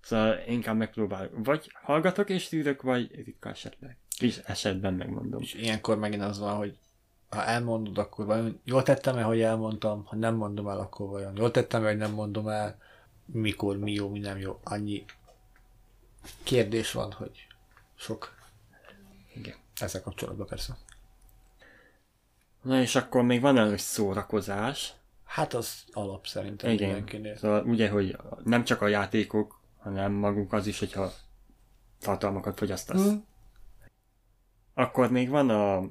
Szóval 0.00 0.38
inkább 0.46 0.76
megpróbálok. 0.76 1.44
Vagy 1.44 1.70
hallgatok 1.82 2.30
és 2.30 2.48
tűrök, 2.48 2.82
vagy 2.82 3.24
ritka 3.24 3.48
esetleg. 3.48 3.98
Kis 4.18 4.36
esetben 4.38 4.94
megmondom. 4.94 5.40
És 5.40 5.54
ilyenkor 5.54 5.98
megint 5.98 6.22
az 6.22 6.38
van, 6.38 6.56
hogy 6.56 6.78
ha 7.28 7.44
elmondod, 7.44 7.98
akkor 7.98 8.26
vajon 8.26 8.60
jól 8.64 8.82
tettem-e, 8.82 9.22
hogy 9.22 9.40
elmondtam, 9.40 10.04
ha 10.04 10.16
nem 10.16 10.34
mondom 10.34 10.68
el, 10.68 10.78
akkor 10.78 11.08
vajon 11.08 11.36
jól 11.36 11.50
tettem-e, 11.50 11.86
hogy 11.86 11.96
nem 11.96 12.12
mondom 12.12 12.48
el, 12.48 12.78
mikor, 13.26 13.78
mi 13.78 13.92
jó, 13.92 14.08
mi 14.08 14.18
nem 14.18 14.38
jó. 14.38 14.60
Annyi 14.64 15.04
kérdés 16.42 16.92
van, 16.92 17.12
hogy 17.12 17.46
sok 17.94 18.34
Igen. 19.34 19.56
ezzel 19.80 20.02
kapcsolatban 20.02 20.46
persze. 20.46 20.76
Na 22.62 22.80
és 22.80 22.94
akkor 22.96 23.22
még 23.22 23.40
van 23.40 23.58
előtt 23.58 23.78
szórakozás. 23.78 24.94
Hát 25.24 25.54
az 25.54 25.84
alap 25.92 26.26
szerintem 26.26 26.70
Igen. 26.70 26.86
mindenkinél. 26.86 27.36
Szóval 27.36 27.64
ugye, 27.64 27.88
hogy 27.88 28.16
nem 28.44 28.64
csak 28.64 28.82
a 28.82 28.86
játékok, 28.88 29.60
hanem 29.78 30.12
maguk 30.12 30.52
az 30.52 30.66
is, 30.66 30.78
hogyha 30.78 31.12
tartalmakat 32.00 32.58
fogyasztasz. 32.58 33.00
Mm. 33.00 33.16
Akkor 34.74 35.10
még 35.10 35.28
van 35.28 35.50
a, 35.50 35.86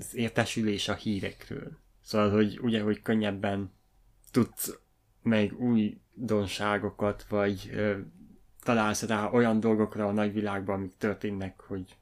az 0.00 0.14
értesülés 0.14 0.88
a 0.88 0.94
hírekről. 0.94 1.78
Szóval, 2.02 2.30
hogy 2.30 2.58
ugye, 2.62 2.82
hogy 2.82 3.02
könnyebben 3.02 3.72
tudsz 4.30 4.78
meg 5.22 5.60
új 5.60 6.00
donságokat, 6.14 7.26
vagy 7.28 7.70
ö, 7.72 7.98
találsz 8.62 9.02
rá 9.02 9.30
olyan 9.30 9.60
dolgokra 9.60 10.06
a 10.06 10.12
nagyvilágban, 10.12 10.74
amik 10.74 10.96
történnek, 10.96 11.60
hogy 11.60 11.98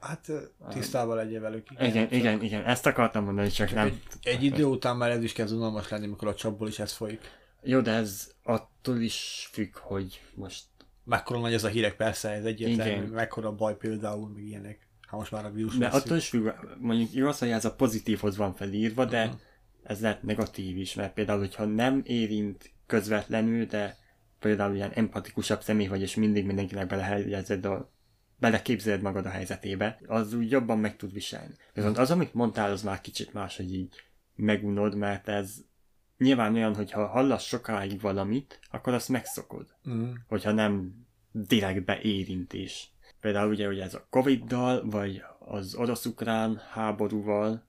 Hát 0.00 0.30
tisztában 0.68 1.16
legyél 1.16 1.40
velük. 1.40 1.66
Igen, 1.78 2.12
igen, 2.12 2.42
igen, 2.42 2.64
ezt 2.64 2.86
akartam 2.86 3.24
mondani, 3.24 3.48
csak 3.48 3.72
nem. 3.72 3.86
Egy, 3.86 4.02
egy 4.22 4.42
idő 4.42 4.64
után 4.64 4.96
már 4.96 5.10
ez 5.10 5.22
is 5.22 5.32
kezd 5.32 5.54
unalmas 5.54 5.88
lenni, 5.88 6.06
mikor 6.06 6.28
a 6.28 6.34
csapból 6.34 6.68
is 6.68 6.78
ez 6.78 6.92
folyik. 6.92 7.20
Jó, 7.62 7.80
de 7.80 7.90
ez 7.90 8.34
attól 8.42 9.00
is 9.00 9.48
függ, 9.52 9.76
hogy 9.76 10.20
most 10.34 10.64
Mekkora 11.08 11.40
nagy 11.40 11.52
ez 11.52 11.64
a 11.64 11.68
hírek, 11.68 11.96
persze, 11.96 12.30
ez 12.30 12.44
egyértelmű, 12.44 12.92
Igen. 12.92 13.04
mekkora 13.04 13.54
baj 13.54 13.76
például, 13.76 14.28
meg 14.28 14.42
ilyenek. 14.42 14.87
Ha 15.08 15.16
most 15.16 15.30
már 15.30 15.44
a 15.44 15.50
vírus 15.50 15.76
De 15.76 15.86
attól 15.86 16.16
is 16.16 16.28
függ, 16.28 16.48
mondjuk 16.78 17.14
igaz, 17.14 17.38
hogy 17.38 17.50
ez 17.50 17.64
a 17.64 17.74
pozitívhoz 17.74 18.36
van 18.36 18.54
felírva, 18.54 19.04
de 19.04 19.22
Aha. 19.22 19.38
ez 19.82 20.00
lehet 20.00 20.22
negatív 20.22 20.76
is, 20.76 20.94
mert 20.94 21.14
például, 21.14 21.38
hogyha 21.38 21.64
nem 21.64 22.00
érint 22.04 22.70
közvetlenül, 22.86 23.64
de 23.66 23.96
például 24.38 24.74
ilyen 24.74 24.90
empatikusabb 24.90 25.62
személy 25.62 25.86
vagy, 25.86 26.00
és 26.00 26.14
mindig 26.14 26.46
mindenkinek 26.46 26.86
belehelyezed 26.86 27.64
a 27.64 27.92
beleképzeled 28.38 29.02
magad 29.02 29.26
a 29.26 29.30
helyzetébe, 29.30 29.98
az 30.06 30.32
úgy 30.32 30.50
jobban 30.50 30.78
meg 30.78 30.96
tud 30.96 31.12
viselni. 31.12 31.54
Viszont 31.74 31.98
az, 31.98 32.10
amit 32.10 32.34
mondtál, 32.34 32.70
az 32.70 32.82
már 32.82 33.00
kicsit 33.00 33.32
más, 33.32 33.56
hogy 33.56 33.74
így 33.74 33.94
megunod, 34.34 34.94
mert 34.94 35.28
ez 35.28 35.54
nyilván 36.18 36.54
olyan, 36.54 36.74
hogy 36.74 36.90
ha 36.90 37.06
hallasz 37.06 37.44
sokáig 37.44 38.00
valamit, 38.00 38.60
akkor 38.70 38.92
azt 38.92 39.08
megszokod 39.08 39.76
Mm. 39.88 40.10
hogyha 40.26 40.52
nem 40.52 41.06
direktbe 41.32 42.00
érintés. 42.00 42.92
Például 43.20 43.50
ugye, 43.50 43.66
hogy 43.66 43.78
ez 43.78 43.94
a 43.94 44.06
Covid-dal, 44.10 44.88
vagy 44.90 45.22
az 45.38 45.74
orosz-ukrán 45.74 46.60
háborúval, 46.70 47.66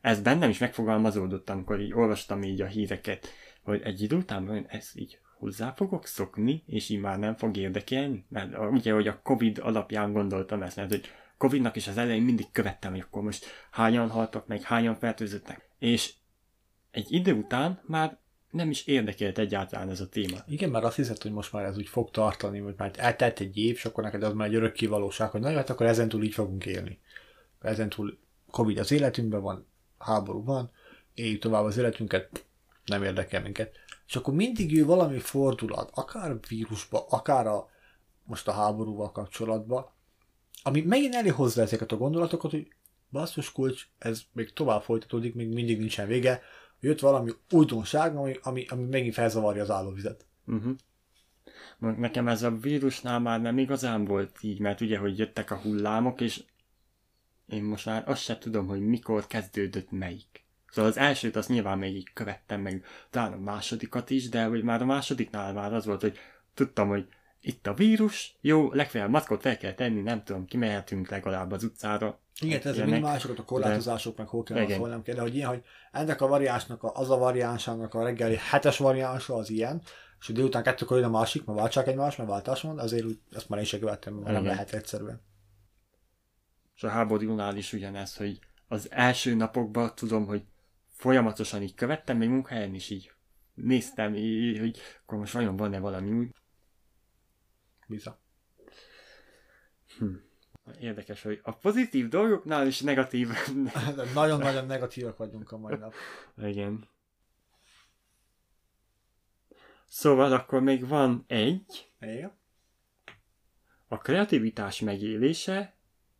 ez 0.00 0.20
bennem 0.20 0.50
is 0.50 0.58
megfogalmazódott, 0.58 1.50
amikor 1.50 1.80
így 1.80 1.92
olvastam 1.92 2.42
így 2.42 2.60
a 2.60 2.66
híreket, 2.66 3.28
hogy 3.62 3.80
egy 3.82 4.02
idő 4.02 4.16
után 4.16 4.46
vajon 4.46 4.66
ezt 4.68 4.98
így 4.98 5.18
hozzá 5.38 5.72
fogok 5.72 6.06
szokni, 6.06 6.62
és 6.66 6.88
így 6.88 7.00
már 7.00 7.18
nem 7.18 7.36
fog 7.36 7.56
érdekelni? 7.56 8.24
Mert 8.28 8.58
ugye, 8.70 8.92
hogy 8.92 9.08
a 9.08 9.20
Covid 9.22 9.58
alapján 9.58 10.12
gondoltam 10.12 10.62
ezt, 10.62 10.76
mert 10.76 10.90
hogy 10.90 11.04
Covidnak 11.36 11.76
is 11.76 11.88
az 11.88 11.98
elején 11.98 12.22
mindig 12.22 12.46
követtem, 12.52 12.90
hogy 12.90 13.00
akkor 13.00 13.22
most 13.22 13.46
hányan 13.70 14.10
haltak 14.10 14.46
meg, 14.46 14.62
hányan 14.62 14.94
fertőzöttek. 14.94 15.68
És 15.78 16.12
egy 16.90 17.12
idő 17.12 17.32
után 17.32 17.80
már 17.86 18.18
nem 18.50 18.70
is 18.70 18.86
érdekelt 18.86 19.38
egyáltalán 19.38 19.90
ez 19.90 20.00
a 20.00 20.08
téma. 20.08 20.36
Igen, 20.46 20.70
mert 20.70 20.84
azt 20.84 20.96
hiszed, 20.96 21.22
hogy 21.22 21.32
most 21.32 21.52
már 21.52 21.64
ez 21.64 21.76
úgy 21.76 21.88
fog 21.88 22.10
tartani, 22.10 22.58
hogy 22.58 22.74
már 22.76 22.90
eltelt 22.96 23.40
egy 23.40 23.56
év, 23.56 23.74
és 23.74 23.84
akkor 23.84 24.04
neked 24.04 24.22
az 24.22 24.32
már 24.32 24.48
egy 24.48 24.54
örökké 24.54 24.86
valóság, 24.86 25.30
hogy 25.30 25.40
na 25.40 25.52
hát 25.52 25.70
akkor 25.70 25.86
ezentúl 25.86 26.22
így 26.22 26.34
fogunk 26.34 26.66
élni. 26.66 26.98
Ezentúl 27.60 28.18
Covid 28.50 28.78
az 28.78 28.90
életünkben 28.90 29.40
van, 29.40 29.66
háború 29.98 30.44
van, 30.44 30.70
éljük 31.14 31.40
tovább 31.40 31.64
az 31.64 31.76
életünket, 31.76 32.44
nem 32.84 33.02
érdekel 33.02 33.42
minket. 33.42 33.76
És 34.06 34.16
akkor 34.16 34.34
mindig 34.34 34.72
jön 34.72 34.86
valami 34.86 35.18
fordulat, 35.18 35.90
akár 35.94 36.36
vírusba, 36.48 37.06
akár 37.08 37.46
a, 37.46 37.68
most 38.24 38.48
a 38.48 38.52
háborúval 38.52 39.12
kapcsolatban, 39.12 39.90
ami 40.62 40.80
megint 40.80 41.14
elé 41.14 41.28
hozza 41.28 41.62
ezeket 41.62 41.92
a 41.92 41.96
gondolatokat, 41.96 42.50
hogy 42.50 42.68
basszus 43.10 43.52
kulcs, 43.52 43.88
ez 43.98 44.22
még 44.32 44.52
tovább 44.52 44.82
folytatódik, 44.82 45.34
még 45.34 45.48
mindig 45.48 45.78
nincsen 45.78 46.06
vége, 46.06 46.42
jött 46.80 47.00
valami 47.00 47.30
újdonság, 47.50 48.16
ami, 48.16 48.36
ami, 48.42 48.66
ami 48.68 48.84
megint 48.84 49.14
felzavarja 49.14 49.62
az 49.62 49.70
állóvizet. 49.70 50.26
Uh-huh. 50.46 50.76
Nekem 51.78 52.28
ez 52.28 52.42
a 52.42 52.56
vírusnál 52.56 53.20
már 53.20 53.40
nem 53.40 53.58
igazán 53.58 54.04
volt 54.04 54.36
így, 54.40 54.58
mert 54.58 54.80
ugye, 54.80 54.98
hogy 54.98 55.18
jöttek 55.18 55.50
a 55.50 55.56
hullámok, 55.56 56.20
és 56.20 56.42
én 57.46 57.62
most 57.62 57.86
már 57.86 58.08
azt 58.08 58.22
sem 58.22 58.38
tudom, 58.38 58.66
hogy 58.66 58.80
mikor 58.80 59.26
kezdődött 59.26 59.90
melyik. 59.90 60.44
Szóval 60.70 60.90
az 60.90 60.96
elsőt 60.96 61.36
azt 61.36 61.48
nyilván 61.48 61.78
még 61.78 61.96
így 61.96 62.12
követtem 62.12 62.60
meg, 62.60 62.84
talán 63.10 63.32
a 63.32 63.36
másodikat 63.36 64.10
is, 64.10 64.28
de 64.28 64.44
hogy 64.44 64.62
már 64.62 64.82
a 64.82 64.84
másodiknál 64.84 65.52
már 65.52 65.72
az 65.72 65.86
volt, 65.86 66.00
hogy 66.00 66.18
tudtam, 66.54 66.88
hogy 66.88 67.08
itt 67.40 67.66
a 67.66 67.74
vírus, 67.74 68.36
jó, 68.40 68.72
legfeljebb 68.72 69.10
maszkot 69.10 69.40
fel 69.40 69.56
kell 69.56 69.74
tenni, 69.74 70.00
nem 70.00 70.24
tudom, 70.24 70.44
kimehetünk 70.44 71.08
legalább 71.08 71.52
az 71.52 71.64
utcára. 71.64 72.20
Igen, 72.40 72.60
ez 72.64 72.76
mind 72.76 73.02
másokat 73.02 73.38
a 73.38 73.44
korlátozások, 73.44 74.16
meg 74.16 74.28
hol 74.28 74.42
kell, 74.42 74.76
hol 74.76 74.88
nem 74.88 75.02
kell, 75.02 75.14
de 75.14 75.20
hogy 75.20 75.34
ilyen, 75.34 75.48
hogy 75.48 75.62
ennek 75.92 76.20
a 76.20 76.26
variánsnak, 76.26 76.82
a, 76.82 76.92
az 76.94 77.10
a 77.10 77.18
variánsának 77.18 77.94
a 77.94 78.02
reggeli 78.02 78.36
hetes 78.50 78.78
variánsa 78.78 79.34
az 79.34 79.50
ilyen, 79.50 79.82
és 80.20 80.26
hogy 80.26 80.34
délután 80.34 80.62
kettőkor 80.62 80.96
jön 80.96 81.06
a 81.06 81.10
másik, 81.10 81.44
mert 81.44 81.58
váltsák 81.58 81.86
egymást, 81.86 82.18
mert 82.18 82.30
váltás 82.30 82.62
van, 82.62 82.78
azért 82.78 83.04
úgy, 83.04 83.18
ezt 83.32 83.48
már 83.48 83.58
én 83.58 83.64
sem 83.64 83.80
követtem, 83.80 84.14
mert 84.14 84.34
nem 84.34 84.44
lehet 84.44 84.72
egyszerűen. 84.72 85.22
És 86.76 86.82
a 86.82 86.88
háborúnál 86.88 87.56
is 87.56 87.72
ugyanez, 87.72 88.16
hogy 88.16 88.38
az 88.68 88.88
első 88.90 89.34
napokban 89.34 89.92
tudom, 89.94 90.26
hogy 90.26 90.42
folyamatosan 90.96 91.62
így 91.62 91.74
követtem, 91.74 92.16
még 92.16 92.28
munkahelyen 92.28 92.74
is 92.74 92.90
így 92.90 93.12
néztem, 93.54 94.14
így, 94.14 94.58
hogy 94.58 94.78
akkor 95.02 95.18
most 95.18 95.32
vajon 95.32 95.56
van-e 95.56 95.78
valami 95.78 96.10
új. 96.10 96.30
Biza. 97.90 98.18
Érdekes, 100.80 101.22
hogy 101.22 101.40
a 101.42 101.52
pozitív 101.52 102.08
dolgoknál 102.08 102.66
is 102.66 102.80
negatív. 102.80 103.28
Nagyon-nagyon 104.14 104.66
negatívak 104.66 105.16
vagyunk 105.16 105.52
a 105.52 105.58
mai 105.58 105.76
nap. 105.76 105.94
Igen. 106.36 106.88
Szóval 109.86 110.32
akkor 110.32 110.60
még 110.60 110.88
van 110.88 111.24
egy, 111.26 111.90
Igen? 112.00 112.38
a 113.88 113.98
kreativitás 113.98 114.80
megélése, 114.80 115.74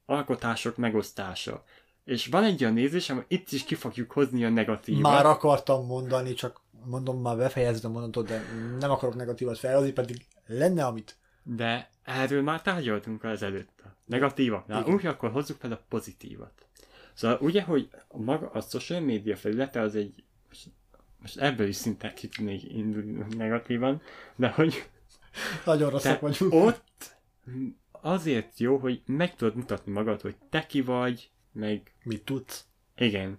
alkotások 0.07 0.77
megosztása. 0.77 1.65
És 2.05 2.27
van 2.27 2.45
egy 2.45 2.63
olyan 2.63 2.75
nézés, 2.75 3.11
ami 3.11 3.23
itt 3.29 3.51
is 3.51 3.65
ki 3.65 3.75
fogjuk 3.75 4.13
hozni 4.13 4.45
a 4.45 4.49
negatívat. 4.49 5.03
Már 5.03 5.27
akartam 5.27 5.87
mondani, 5.87 6.35
csak 6.35 6.61
mondom, 6.85 7.21
már 7.21 7.37
befejezed 7.37 7.85
a 7.85 7.89
mondatot, 7.89 8.27
de 8.27 8.43
nem 8.79 8.91
akarok 8.91 9.15
negatívat 9.15 9.59
felhozni, 9.59 9.93
pedig 9.93 10.27
lenne, 10.47 10.87
amit 10.87 11.20
De 11.43 11.91
erről 12.03 12.43
már 12.43 12.63
tárgyaltunk 12.63 13.25
az 13.25 13.43
előtt. 13.43 13.83
Igen. 14.81 14.95
úgy 14.95 15.07
akkor 15.07 15.31
hozzuk 15.31 15.61
fel 15.61 15.73
a 15.73 15.81
pozitívat. 15.89 16.67
Szóval 17.15 17.39
ugye, 17.41 17.63
hogy 17.63 17.91
maga 18.09 18.51
a 18.51 18.61
social 18.61 19.01
media 19.01 19.37
felülete 19.37 19.81
az 19.81 19.95
egy 19.95 20.25
most, 21.21 21.39
ebből 21.39 21.67
is 21.67 21.77
szinte 21.77 22.13
ki 22.13 22.29
tudnék 22.29 22.73
indulni 22.73 23.35
negatívan, 23.37 24.03
de 24.37 24.49
hogy 24.49 24.89
nagyon 25.65 25.91
rosszak 25.91 26.21
vagyunk. 26.21 26.55
ott 26.55 27.19
azért 27.91 28.59
jó, 28.59 28.77
hogy 28.77 29.03
meg 29.07 29.35
tudod 29.35 29.55
mutatni 29.57 29.93
magad, 29.93 30.21
hogy 30.21 30.37
te 30.51 30.67
ki 30.67 30.81
vagy, 30.81 31.31
meg 31.53 31.95
Mit 32.03 32.25
tudsz? 32.25 32.65
igen. 32.97 33.39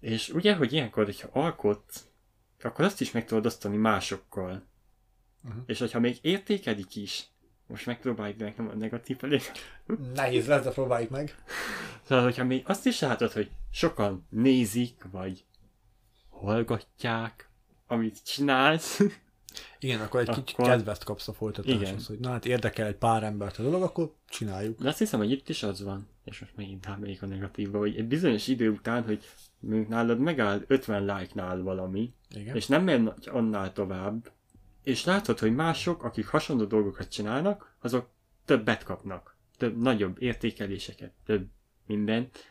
És 0.00 0.28
ugye, 0.28 0.54
hogy 0.54 0.72
ilyenkor, 0.72 1.04
hogyha 1.04 1.28
alkotsz, 1.32 2.04
akkor 2.62 2.84
azt 2.84 3.00
is 3.00 3.10
meg 3.10 3.24
tudod 3.24 3.46
osztani 3.46 3.76
másokkal. 3.76 4.68
Uh-huh. 5.44 5.62
És 5.66 5.78
hogyha 5.78 6.00
még 6.00 6.18
értékelik 6.20 6.96
is, 6.96 7.24
most 7.66 7.86
megpróbáljuk 7.86 8.38
de 8.38 8.44
nekem 8.44 8.68
a 8.68 8.74
negatív 8.74 9.16
felé. 9.16 9.40
Nehéz 10.14 10.46
lesz, 10.46 10.64
de 10.64 10.70
próbáljuk 10.70 11.10
meg. 11.10 11.34
Szóval, 12.02 12.24
hogyha 12.24 12.44
még 12.44 12.62
azt 12.66 12.86
is 12.86 13.00
látod, 13.00 13.32
hogy 13.32 13.50
sokan 13.70 14.26
nézik, 14.28 15.06
vagy 15.10 15.44
hallgatják, 16.28 17.48
amit 17.86 18.24
csinálsz, 18.24 19.00
Igen, 19.78 20.00
akkor 20.00 20.20
egy 20.20 20.28
kicsit 20.28 20.58
Akkor- 20.58 20.66
kedvet 20.66 21.04
kapsz 21.04 21.28
a 21.28 21.32
folytatáshoz, 21.32 22.06
hogy 22.06 22.18
na 22.18 22.30
hát 22.30 22.46
érdekel 22.46 22.86
egy 22.86 22.96
pár 22.96 23.22
embert 23.22 23.58
a 23.58 23.62
dolog, 23.62 23.82
akkor 23.82 24.12
csináljuk. 24.28 24.80
de 24.80 24.88
azt 24.88 24.98
hiszem, 24.98 25.18
hogy 25.18 25.30
itt 25.30 25.48
is 25.48 25.62
az 25.62 25.82
van, 25.82 26.08
és 26.24 26.40
most 26.40 26.56
megint 26.56 26.86
rámegyek 26.86 27.22
a 27.22 27.26
negatívba, 27.26 27.78
hogy 27.78 27.96
egy 27.96 28.06
bizonyos 28.06 28.48
idő 28.48 28.70
után, 28.70 29.04
hogy 29.04 29.24
nálad 29.88 30.18
megáll 30.18 30.64
50 30.66 31.16
like-nál 31.16 31.62
valami, 31.62 32.12
Igen. 32.34 32.56
és 32.56 32.66
nem 32.66 32.84
megy 32.84 33.10
annál 33.26 33.72
tovább, 33.72 34.30
és 34.82 35.04
látod, 35.04 35.38
hogy 35.38 35.54
mások, 35.54 36.02
akik 36.04 36.26
hasonló 36.26 36.64
dolgokat 36.64 37.08
csinálnak, 37.08 37.74
azok 37.80 38.08
többet 38.44 38.82
kapnak, 38.82 39.36
több, 39.56 39.78
nagyobb 39.78 40.22
értékeléseket, 40.22 41.12
több 41.24 41.46
mindent, 41.86 42.44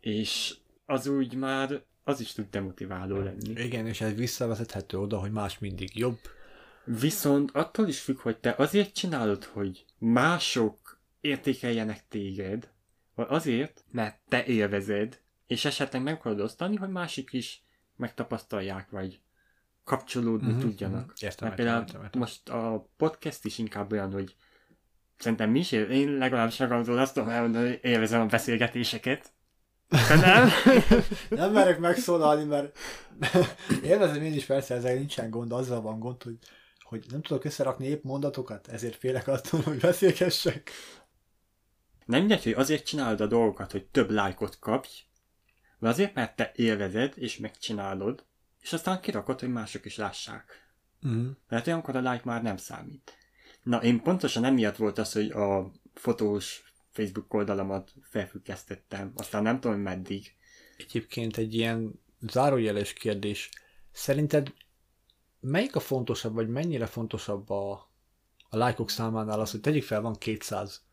és 0.00 0.56
az 0.86 1.06
úgy 1.06 1.34
már, 1.34 1.82
az 2.04 2.20
is 2.20 2.32
tud 2.32 2.46
demotiváló 2.50 3.16
lenni. 3.16 3.60
Igen, 3.62 3.86
és 3.86 4.00
ez 4.00 4.14
visszavezethető 4.14 4.98
oda, 4.98 5.18
hogy 5.18 5.32
más 5.32 5.58
mindig 5.58 5.96
jobb. 5.96 6.18
Viszont 6.84 7.50
attól 7.50 7.88
is 7.88 8.00
függ, 8.00 8.18
hogy 8.18 8.38
te 8.38 8.54
azért 8.58 8.94
csinálod, 8.94 9.44
hogy 9.44 9.84
mások 9.98 11.00
értékeljenek 11.20 12.08
téged, 12.08 12.70
vagy 13.14 13.26
azért, 13.28 13.84
mert 13.92 14.18
te 14.28 14.44
élvezed, 14.44 15.20
és 15.46 15.64
esetleg 15.64 16.02
meg 16.02 16.14
akarod 16.14 16.40
osztani, 16.40 16.76
hogy 16.76 16.88
másik 16.88 17.32
is 17.32 17.62
megtapasztalják, 17.96 18.90
vagy 18.90 19.20
kapcsolódni 19.88 20.46
uh-huh, 20.48 20.60
tudjanak. 20.62 21.04
mhm. 21.06 21.12
Értem, 21.20 21.46
Mert 21.46 21.54
például 21.60 21.80
értem, 21.80 22.02
értem. 22.02 22.20
most 22.20 22.48
a 22.48 22.88
podcast 22.96 23.44
is 23.44 23.58
inkább 23.58 23.92
olyan, 23.92 24.12
hogy 24.12 24.34
szerintem 25.18 25.50
mi 25.50 25.58
is, 25.58 25.72
él- 25.72 25.90
én 25.90 26.10
legalábbis 26.10 26.58
magamtól 26.58 26.98
azt 26.98 27.14
tudom 27.14 27.28
elmondani, 27.28 27.68
hogy 27.68 27.78
élvezem 27.82 28.20
a 28.20 28.26
beszélgetéseket. 28.26 29.32
Te 29.88 30.14
nem? 30.16 30.48
Nem 31.40 31.52
merek 31.52 31.78
megszólalni, 31.78 32.44
mert 32.44 32.78
élvezem 33.82 34.22
én 34.22 34.34
is 34.34 34.44
persze, 34.44 34.74
ezzel 34.74 34.94
nincsen 34.94 35.30
gond, 35.30 35.52
azzal 35.52 35.80
van 35.80 35.98
gond, 35.98 36.22
hogy, 36.22 36.38
hogy 36.80 37.04
nem 37.10 37.22
tudok 37.22 37.44
összerakni 37.44 37.86
épp 37.86 38.02
mondatokat, 38.02 38.68
ezért 38.68 38.96
félek 38.96 39.28
attól, 39.28 39.60
hogy 39.60 39.78
beszélgessek. 39.78 40.70
Nem 42.04 42.18
mindegy, 42.18 42.42
hogy 42.42 42.52
azért 42.52 42.86
csinálod 42.86 43.20
a 43.20 43.26
dolgokat, 43.26 43.72
hogy 43.72 43.84
több 43.86 44.10
lájkot 44.10 44.58
kapj, 44.58 44.88
vagy 45.78 45.90
azért, 45.90 46.14
mert 46.14 46.36
te 46.36 46.52
élvezed, 46.54 47.12
és 47.16 47.38
megcsinálod, 47.38 48.24
és 48.60 48.72
aztán 48.72 49.00
kirakod, 49.00 49.40
hogy 49.40 49.52
mások 49.52 49.84
is 49.84 49.96
lássák. 49.96 50.72
Uh-huh. 51.02 51.26
Mert 51.48 51.66
olyankor 51.66 51.96
a 51.96 52.10
like 52.12 52.22
már 52.24 52.42
nem 52.42 52.56
számít. 52.56 53.16
Na, 53.62 53.82
én 53.82 54.02
pontosan 54.02 54.44
emiatt 54.44 54.76
volt 54.76 54.98
az, 54.98 55.12
hogy 55.12 55.30
a 55.30 55.72
fotós 55.94 56.72
Facebook 56.90 57.34
oldalamat 57.34 57.92
felfüggesztettem. 58.02 59.12
Aztán 59.16 59.42
nem 59.42 59.60
tudom, 59.60 59.80
meddig. 59.80 60.34
Egyébként 60.76 61.36
egy 61.36 61.54
ilyen 61.54 62.00
zárójeles 62.20 62.92
kérdés. 62.92 63.50
Szerinted 63.92 64.52
melyik 65.40 65.76
a 65.76 65.80
fontosabb, 65.80 66.34
vagy 66.34 66.48
mennyire 66.48 66.86
fontosabb 66.86 67.50
a, 67.50 67.72
a 68.48 68.56
lájkok 68.56 68.90
számánál 68.90 69.40
az, 69.40 69.50
hogy 69.50 69.60
tegyük 69.60 69.82
fel, 69.82 70.00
van 70.00 70.14
200 70.14 70.86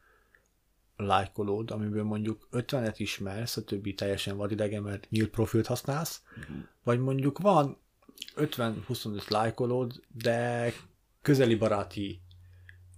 lájkolód, 0.98 1.72
amiből 1.72 2.04
mondjuk 2.04 2.48
50-et 2.52 2.96
ismersz, 2.98 3.58
a 3.58 3.64
többi 3.64 3.94
teljesen 3.94 4.38
vadidegen, 4.38 4.84
mert 4.84 5.10
nyílt 5.10 5.30
profilt 5.30 5.66
használsz, 5.66 6.22
uh-huh. 6.38 6.56
vagy 6.84 7.00
mondjuk 7.00 7.40
van 7.40 7.78
50-25 8.36 9.30
lájkolód, 9.30 10.02
de 10.14 10.72
közeli 11.22 11.56
baráti 11.56 12.22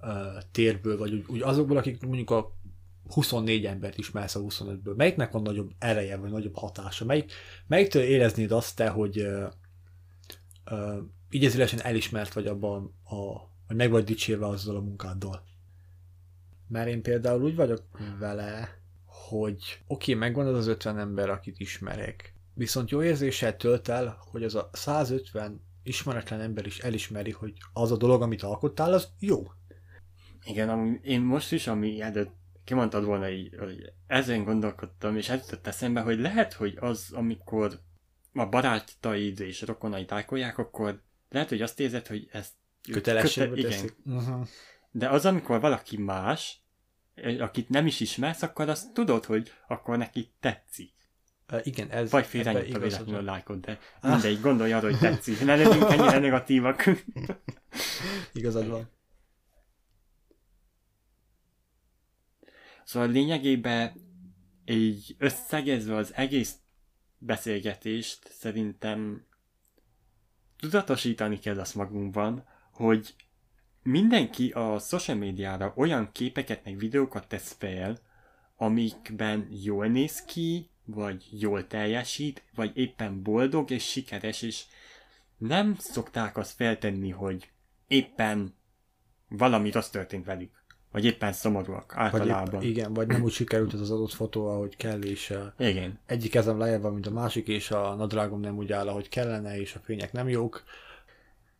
uh, 0.01 0.09
térből, 0.51 0.97
vagy 0.97 1.13
úgy, 1.13 1.25
úgy 1.27 1.41
azokból, 1.41 1.77
akik 1.77 2.01
mondjuk 2.01 2.29
a 2.29 2.55
24 3.07 3.65
embert 3.65 3.97
ismersz 3.97 4.35
a 4.35 4.39
25-ből. 4.39 4.95
Melyiknek 4.95 5.31
van 5.31 5.41
nagyobb 5.41 5.71
ereje, 5.79 6.17
vagy 6.17 6.31
nagyobb 6.31 6.55
hatása? 6.55 7.05
Melyik, 7.05 7.31
melyiktől 7.67 8.03
éreznéd 8.03 8.51
azt 8.51 8.75
te, 8.75 8.89
hogy 8.89 9.19
uh, 9.19 9.47
uh, 10.71 10.97
így 11.29 11.69
elismert 11.83 12.33
vagy 12.33 12.47
abban, 12.47 12.93
a, 13.03 13.15
hogy 13.67 13.75
meg 13.75 13.91
vagy 13.91 14.03
dicsérve 14.03 14.47
azzal 14.47 14.75
a 14.75 14.81
munkáddal? 14.81 15.43
Mert 16.67 16.87
én 16.87 17.01
például 17.01 17.43
úgy 17.43 17.55
vagyok 17.55 17.81
vele, 18.19 18.79
hogy 19.05 19.83
oké, 19.87 20.13
okay, 20.13 20.27
megvan 20.27 20.47
az 20.47 20.55
az 20.55 20.67
50 20.67 20.99
ember, 20.99 21.29
akit 21.29 21.59
ismerek, 21.59 22.33
viszont 22.53 22.89
jó 22.89 23.03
érzéssel 23.03 23.57
tölt 23.57 23.87
el, 23.87 24.17
hogy 24.31 24.43
az 24.43 24.55
a 24.55 24.69
150 24.73 25.61
ismeretlen 25.83 26.41
ember 26.41 26.65
is 26.65 26.79
elismeri, 26.79 27.31
hogy 27.31 27.53
az 27.73 27.91
a 27.91 27.97
dolog, 27.97 28.21
amit 28.21 28.43
alkottál, 28.43 28.93
az 28.93 29.07
jó. 29.19 29.43
Igen, 30.45 30.69
ami, 30.69 30.99
én 31.03 31.21
most 31.21 31.51
is, 31.51 31.67
ami 31.67 32.01
előtt 32.01 32.35
kimondtad 32.63 33.05
volna 33.05 33.29
így, 33.29 33.55
hogy 33.59 33.93
ezen 34.07 34.43
gondolkodtam, 34.43 35.17
és 35.17 35.29
ez 35.29 35.39
jutott 35.39 35.67
eszembe, 35.67 36.01
hogy 36.01 36.19
lehet, 36.19 36.53
hogy 36.53 36.77
az, 36.79 37.09
amikor 37.11 37.79
a 38.33 38.45
barátaid 38.45 39.39
és 39.39 39.61
rokonaid 39.61 40.07
tájkolják, 40.07 40.57
akkor 40.57 41.01
lehet, 41.29 41.49
hogy 41.49 41.61
azt 41.61 41.79
érzed, 41.79 42.07
hogy 42.07 42.27
ezt 42.31 42.51
kötelességbe 42.91 43.55
köte- 43.55 43.73
igen. 43.73 44.17
Uh-huh. 44.17 44.47
De 44.97 45.09
az, 45.09 45.25
amikor 45.25 45.59
valaki 45.59 45.97
más, 45.97 46.61
akit 47.39 47.69
nem 47.69 47.85
is 47.85 47.99
ismersz, 47.99 48.41
akkor 48.41 48.69
azt 48.69 48.93
tudod, 48.93 49.25
hogy 49.25 49.51
akkor 49.67 49.97
neki 49.97 50.31
tetszik. 50.39 50.93
Uh, 51.51 51.59
igen, 51.63 51.89
ez... 51.89 52.11
Vagy 52.11 52.25
félrenyomta 52.25 52.79
véletlenül 52.79 53.15
a 53.15 53.21
lájkot, 53.21 53.59
de 53.59 53.79
ah. 54.01 54.11
mindegy, 54.11 54.41
gondolj 54.41 54.73
arra, 54.73 54.89
hogy 54.89 54.99
tetszik. 54.99 55.39
Ne 55.45 55.55
legyünk 55.55 55.89
ennyire 55.91 56.19
negatívak. 56.19 56.83
Igazad 58.33 58.67
van. 58.67 58.89
Szóval 62.83 63.09
lényegében 63.09 63.93
így 64.65 65.15
összegezve 65.17 65.95
az 65.95 66.13
egész 66.13 66.55
beszélgetést 67.17 68.31
szerintem 68.31 69.25
tudatosítani 70.59 71.39
kell 71.39 71.59
azt 71.59 71.75
magunkban, 71.75 72.47
hogy 72.71 73.15
mindenki 73.87 74.51
a 74.51 74.79
social 74.79 75.17
médiára 75.17 75.73
olyan 75.75 76.09
képeket 76.11 76.63
meg 76.63 76.77
videókat 76.77 77.27
tesz 77.27 77.55
fel, 77.59 77.97
amikben 78.55 79.47
jól 79.63 79.87
néz 79.87 80.21
ki, 80.21 80.69
vagy 80.85 81.27
jól 81.31 81.67
teljesít, 81.67 82.43
vagy 82.55 82.71
éppen 82.73 83.23
boldog 83.23 83.71
és 83.71 83.83
sikeres, 83.83 84.41
és 84.41 84.63
nem 85.37 85.75
szokták 85.79 86.37
azt 86.37 86.55
feltenni, 86.55 87.09
hogy 87.09 87.49
éppen 87.87 88.55
valami 89.29 89.71
rossz 89.71 89.89
történt 89.89 90.25
velük. 90.25 90.51
Vagy 90.91 91.05
éppen 91.05 91.33
szomorúak 91.33 91.93
általában. 91.95 92.53
Vagy 92.53 92.63
épp, 92.63 92.69
igen, 92.69 92.93
vagy 92.93 93.07
nem 93.07 93.23
úgy 93.23 93.31
sikerült 93.31 93.73
az 93.73 93.91
adott 93.91 94.13
fotó, 94.13 94.47
ahogy 94.47 94.75
kell, 94.75 95.01
és 95.01 95.33
igen. 95.57 95.99
egyik 96.05 96.31
kezem 96.31 96.59
lejjebb 96.59 96.81
van, 96.81 96.93
mint 96.93 97.07
a 97.07 97.11
másik, 97.11 97.47
és 97.47 97.71
a 97.71 97.95
nadrágom 97.95 98.39
nem 98.39 98.57
úgy 98.57 98.71
áll, 98.71 98.87
ahogy 98.87 99.09
kellene, 99.09 99.59
és 99.59 99.75
a 99.75 99.79
fények 99.79 100.11
nem 100.11 100.29
jók. 100.29 100.63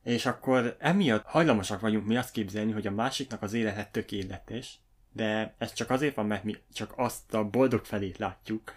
És 0.07 0.25
akkor 0.25 0.75
emiatt 0.79 1.25
hajlamosak 1.25 1.79
vagyunk 1.79 2.05
mi 2.05 2.17
azt 2.17 2.31
képzelni, 2.31 2.71
hogy 2.71 2.87
a 2.87 2.91
másiknak 2.91 3.41
az 3.41 3.53
élete 3.53 3.89
tökéletes, 3.91 4.79
de 5.11 5.55
ez 5.57 5.73
csak 5.73 5.89
azért 5.89 6.15
van, 6.15 6.25
mert 6.25 6.43
mi 6.43 6.55
csak 6.73 6.93
azt 6.95 7.33
a 7.33 7.49
boldog 7.49 7.85
felét 7.85 8.17
látjuk, 8.17 8.73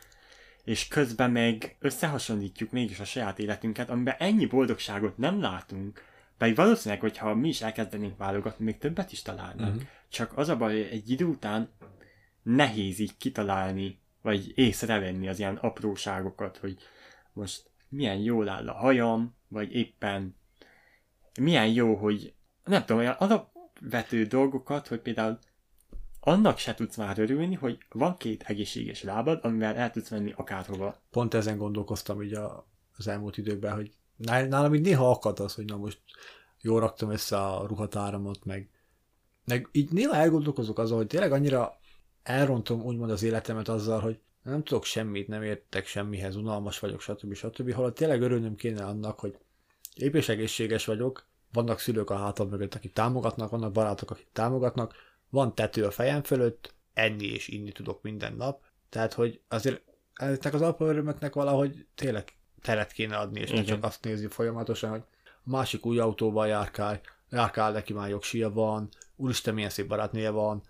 és 0.64 0.88
közben 0.88 1.30
meg 1.30 1.76
összehasonlítjuk 1.78 2.70
mégis 2.70 3.00
a 3.00 3.04
saját 3.04 3.38
életünket, 3.38 3.90
amiben 3.90 4.14
ennyi 4.18 4.46
boldogságot 4.46 5.16
nem 5.16 5.40
látunk, 5.40 6.04
pedig 6.38 6.56
valószínűleg, 6.56 7.00
hogyha 7.00 7.34
mi 7.34 7.48
is 7.48 7.62
elkezdenénk 7.62 8.16
válogatni, 8.16 8.64
még 8.64 8.78
többet 8.78 9.12
is 9.12 9.22
találnánk. 9.22 9.74
Uh-huh. 9.74 9.88
Csak 10.08 10.38
az 10.38 10.48
a 10.48 10.56
baj, 10.56 10.72
hogy 10.72 10.88
egy 10.90 11.10
idő 11.10 11.24
után 11.24 11.70
nehéz 12.42 12.98
így 12.98 13.16
kitalálni, 13.16 14.00
vagy 14.22 14.52
észrevenni 14.54 15.28
az 15.28 15.38
ilyen 15.38 15.56
apróságokat, 15.56 16.56
hogy 16.56 16.76
most 17.32 17.70
milyen 17.88 18.18
jól 18.18 18.48
áll 18.48 18.68
a 18.68 18.74
hajam, 18.74 19.36
vagy 19.48 19.74
éppen 19.74 20.38
milyen 21.40 21.68
jó, 21.68 21.94
hogy 21.94 22.34
nem 22.64 22.80
tudom, 22.80 22.98
olyan 22.98 23.16
alapvető 23.18 24.24
dolgokat, 24.24 24.86
hogy 24.86 25.00
például 25.00 25.38
annak 26.20 26.58
se 26.58 26.74
tudsz 26.74 26.96
már 26.96 27.18
örülni, 27.18 27.54
hogy 27.54 27.78
van 27.88 28.16
két 28.16 28.42
egészséges 28.42 29.02
lábad, 29.02 29.38
amivel 29.42 29.74
el 29.74 29.90
tudsz 29.90 30.10
menni 30.10 30.32
akárhova. 30.36 31.02
Pont 31.10 31.34
ezen 31.34 31.58
gondolkoztam 31.58 32.22
így 32.22 32.34
a, 32.34 32.66
az 32.96 33.06
elmúlt 33.06 33.36
időkben, 33.36 33.74
hogy 33.74 33.92
nálam 34.16 34.74
így 34.74 34.80
néha 34.80 35.10
akad 35.10 35.40
az, 35.40 35.54
hogy 35.54 35.64
na 35.64 35.76
most 35.76 36.00
jól 36.60 36.80
raktam 36.80 37.10
össze 37.10 37.36
a 37.36 37.66
ruhatáramot, 37.66 38.44
meg, 38.44 38.70
meg 39.44 39.68
így 39.72 39.92
néha 39.92 40.14
elgondolkozok 40.14 40.78
azon, 40.78 40.96
hogy 40.96 41.06
tényleg 41.06 41.32
annyira 41.32 41.78
elrontom 42.22 42.82
úgymond 42.82 43.10
az 43.10 43.22
életemet 43.22 43.68
azzal, 43.68 44.00
hogy 44.00 44.20
nem 44.42 44.62
tudok 44.62 44.84
semmit, 44.84 45.28
nem 45.28 45.42
értek 45.42 45.86
semmihez, 45.86 46.36
unalmas 46.36 46.78
vagyok, 46.78 47.00
stb. 47.00 47.34
stb. 47.34 47.72
Holott 47.72 47.94
tényleg 47.94 48.22
örülnöm 48.22 48.54
kéne 48.54 48.84
annak, 48.84 49.20
hogy 49.20 49.38
épp 49.94 50.14
és 50.14 50.28
egészséges 50.28 50.84
vagyok, 50.84 51.26
vannak 51.52 51.78
szülők 51.78 52.10
a 52.10 52.16
hátam 52.16 52.48
mögött, 52.48 52.74
akik 52.74 52.92
támogatnak, 52.92 53.50
vannak 53.50 53.72
barátok, 53.72 54.10
akik 54.10 54.28
támogatnak, 54.32 54.94
van 55.30 55.54
tető 55.54 55.84
a 55.84 55.90
fejem 55.90 56.22
fölött, 56.22 56.74
enni 56.92 57.26
és 57.26 57.48
inni 57.48 57.72
tudok 57.72 58.02
minden 58.02 58.34
nap, 58.36 58.62
tehát 58.88 59.12
hogy 59.12 59.40
azért 59.48 59.82
ezeknek 60.14 60.54
az 60.54 60.62
alapörömöknek 60.62 61.34
valahogy 61.34 61.86
tényleg 61.94 62.38
teret 62.62 62.92
kéne 62.92 63.16
adni, 63.16 63.40
és 63.40 63.50
ne 63.50 63.62
csak 63.62 63.84
azt 63.84 64.04
nézni 64.04 64.26
folyamatosan, 64.26 64.90
hogy 64.90 65.02
a 65.24 65.50
másik 65.50 65.86
új 65.86 65.98
autóval 65.98 66.46
járkál, 66.46 67.00
járkál 67.30 67.72
neki 67.72 67.92
már 67.92 68.08
jogsia 68.08 68.50
van, 68.50 68.88
úristen 69.16 69.54
milyen 69.54 69.70
szép 69.70 69.86
barátnéje 69.86 70.30
van, 70.30 70.62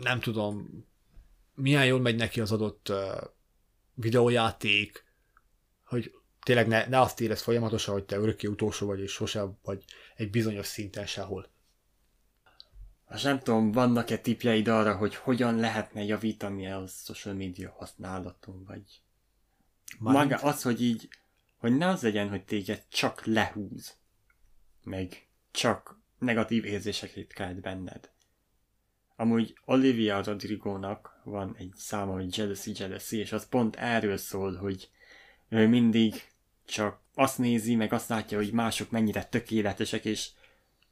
nem 0.00 0.20
tudom, 0.20 0.84
milyen 1.54 1.86
jól 1.86 2.00
megy 2.00 2.16
neki 2.16 2.40
az 2.40 2.52
adott 2.52 2.92
videójáték, 3.94 5.04
hogy 5.84 6.14
tényleg 6.46 6.66
ne, 6.66 6.86
ne 6.86 7.00
azt 7.00 7.20
érez 7.20 7.42
folyamatosan, 7.42 7.94
hogy 7.94 8.04
te 8.04 8.16
örökké 8.16 8.46
utolsó 8.46 8.86
vagy, 8.86 9.00
és 9.00 9.12
sosem 9.12 9.58
vagy 9.62 9.84
egy 10.16 10.30
bizonyos 10.30 10.66
szinten 10.66 11.06
sehol. 11.06 11.48
Most 13.08 13.24
nem 13.24 13.38
tudom, 13.38 13.72
vannak-e 13.72 14.18
tipjeid 14.18 14.68
arra, 14.68 14.96
hogy 14.96 15.14
hogyan 15.14 15.56
lehetne 15.56 16.02
javítani 16.04 16.70
a 16.70 16.86
social 16.86 17.34
media 17.34 17.74
használaton, 17.78 18.64
vagy 18.64 18.82
Már 19.98 20.14
maga 20.14 20.36
az, 20.36 20.62
hogy 20.62 20.82
így, 20.82 21.08
hogy 21.56 21.76
ne 21.76 21.86
az 21.88 22.02
legyen, 22.02 22.28
hogy 22.28 22.44
téged 22.44 22.82
csak 22.88 23.24
lehúz, 23.24 23.96
meg 24.82 25.28
csak 25.50 25.98
negatív 26.18 26.64
érzéseket 26.64 27.32
kelt 27.32 27.60
benned. 27.60 28.10
Amúgy 29.16 29.58
Olivia 29.64 30.22
Rodrigo-nak 30.22 31.20
van 31.24 31.54
egy 31.58 31.72
száma, 31.76 32.12
hogy 32.12 32.36
Jealousy, 32.36 32.72
Jealousy, 32.76 33.18
és 33.18 33.32
az 33.32 33.48
pont 33.48 33.76
erről 33.76 34.16
szól, 34.16 34.56
hogy 34.56 34.90
ő 35.48 35.68
mindig 35.68 36.34
csak 36.66 37.00
azt 37.14 37.38
nézi, 37.38 37.74
meg 37.74 37.92
azt 37.92 38.08
látja, 38.08 38.38
hogy 38.38 38.52
mások 38.52 38.90
mennyire 38.90 39.24
tökéletesek, 39.24 40.04
és 40.04 40.30